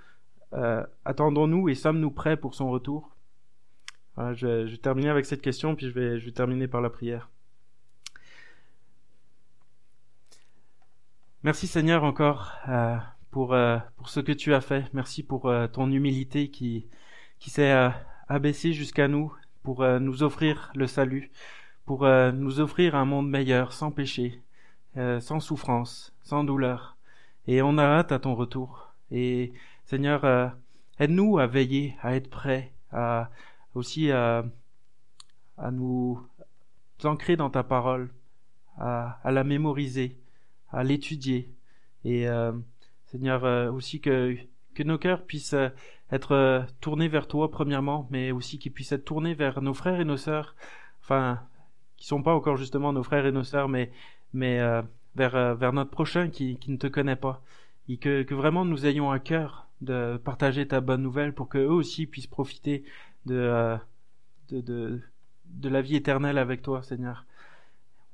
euh, 0.53 0.85
attendons-nous 1.03 1.69
et 1.69 1.75
sommes-nous 1.75 2.11
prêts 2.11 2.37
pour 2.37 2.53
son 2.53 2.69
retour? 2.69 3.15
Je, 4.17 4.69
vais, 4.69 4.77
terminer 4.77 5.09
avec 5.09 5.25
cette 5.25 5.41
question, 5.41 5.75
puis 5.75 5.87
je 5.87 5.91
vais, 5.91 6.19
je 6.19 6.25
vais 6.25 6.31
terminer 6.31 6.67
par 6.67 6.79
la 6.79 6.89
prière. 6.89 7.29
Merci 11.43 11.67
Seigneur 11.67 12.03
encore 12.03 12.53
euh, 12.69 12.95
pour, 13.35 13.53
euh, 13.53 13.77
pour 13.97 14.07
ce 14.07 14.21
que 14.21 14.31
tu 14.31 14.53
as 14.53 14.61
fait. 14.61 14.85
Merci 14.93 15.21
pour 15.21 15.47
euh, 15.47 15.67
ton 15.67 15.91
humilité 15.91 16.47
qui, 16.47 16.87
qui 17.37 17.49
s'est 17.49 17.91
abaissée 18.29 18.71
jusqu'à 18.71 19.09
nous 19.09 19.33
pour 19.61 19.85
nous 19.99 20.23
offrir 20.23 20.71
le 20.73 20.87
salut, 20.87 21.31
pour 21.85 22.05
nous 22.05 22.61
offrir 22.61 22.95
un 22.95 23.03
monde 23.03 23.29
meilleur, 23.29 23.73
sans 23.73 23.91
péché, 23.91 24.41
sans 24.95 25.41
souffrance, 25.41 26.15
sans 26.23 26.45
douleur. 26.45 26.95
Et 27.47 27.61
on 27.61 27.77
a 27.77 27.83
hâte 27.83 28.13
à 28.13 28.19
ton 28.19 28.35
retour. 28.35 28.93
Et 29.11 29.51
Seigneur, 29.83 30.53
aide-nous 30.99 31.37
à 31.37 31.45
veiller, 31.45 31.97
à 32.03 32.15
être 32.15 32.29
prêts, 32.29 32.71
à, 32.93 33.31
aussi 33.73 34.11
à, 34.11 34.45
nous 35.71 36.25
ancrer 37.03 37.35
dans 37.35 37.49
ta 37.49 37.63
parole, 37.63 38.13
à, 38.77 39.19
la 39.25 39.43
mémoriser, 39.43 40.17
à 40.71 40.85
l'étudier. 40.85 41.49
Euh, 42.05 42.53
Seigneur, 43.15 43.45
euh, 43.45 43.71
aussi 43.71 44.01
que, 44.01 44.35
nos 44.83 44.97
cœurs 44.97 45.23
puissent 45.23 45.53
euh, 45.53 45.69
être 46.11 46.65
tournés 46.81 47.07
vers 47.07 47.27
toi 47.27 47.49
premièrement, 47.49 48.07
mais 48.11 48.31
aussi 48.31 48.59
qu'ils 48.59 48.73
puissent 48.73 48.91
être 48.91 49.05
tournés 49.05 49.33
vers 49.33 49.61
nos 49.61 49.73
frères 49.73 50.01
et 50.01 50.05
nos 50.05 50.17
sœurs, 50.17 50.53
enfin, 51.01 51.39
qui 51.95 52.07
sont 52.07 52.21
pas 52.21 52.35
encore 52.35 52.57
justement 52.57 52.91
nos 52.91 53.03
frères 53.03 53.25
et 53.25 53.31
nos 53.31 53.45
sœurs, 53.45 53.69
mais, 53.69 53.89
mais 54.33 54.59
vers, 55.15 55.73
notre 55.73 55.91
prochain 55.91 56.29
qui, 56.29 56.59
ne 56.67 56.75
te 56.75 56.87
connaît 56.87 57.15
pas. 57.15 57.41
Et 57.87 57.97
que, 57.97 58.33
vraiment 58.33 58.65
nous 58.65 58.85
ayons 58.85 59.11
à 59.11 59.19
cœur 59.19 59.67
de 59.79 60.17
partager 60.17 60.67
ta 60.67 60.81
bonne 60.81 61.01
nouvelle 61.01 61.33
pour 61.33 61.47
qu'eux 61.47 61.67
aussi 61.67 62.05
puissent 62.05 62.27
profiter 62.27 62.83
euh, 63.29 63.77
de, 64.49 65.01
la 65.63 65.81
vie 65.81 65.95
éternelle 65.95 66.37
avec 66.37 66.61
toi, 66.61 66.83
Seigneur. 66.83 67.25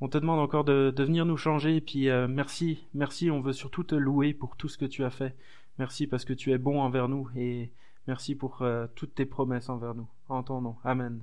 On 0.03 0.09
te 0.09 0.17
demande 0.17 0.39
encore 0.39 0.63
de, 0.63 0.91
venir 0.97 1.25
nous 1.25 1.37
changer, 1.37 1.75
et 1.75 1.81
puis 1.81 2.09
euh, 2.09 2.27
merci, 2.27 2.87
merci, 2.95 3.29
on 3.29 3.39
veut 3.39 3.53
surtout 3.53 3.83
te 3.83 3.93
louer 3.93 4.33
pour 4.33 4.57
tout 4.57 4.67
ce 4.67 4.79
que 4.79 4.85
tu 4.85 5.03
as 5.03 5.11
fait. 5.11 5.35
Merci 5.77 6.07
parce 6.07 6.25
que 6.25 6.33
tu 6.33 6.51
es 6.51 6.57
bon 6.57 6.81
envers 6.81 7.07
nous, 7.07 7.29
et 7.35 7.71
merci 8.07 8.33
pour 8.33 8.63
euh, 8.63 8.87
toutes 8.95 9.13
tes 9.13 9.27
promesses 9.27 9.69
envers 9.69 9.93
nous. 9.93 10.07
En 10.27 10.41
ton 10.41 10.59
nom. 10.59 10.75
Amen. 10.83 11.21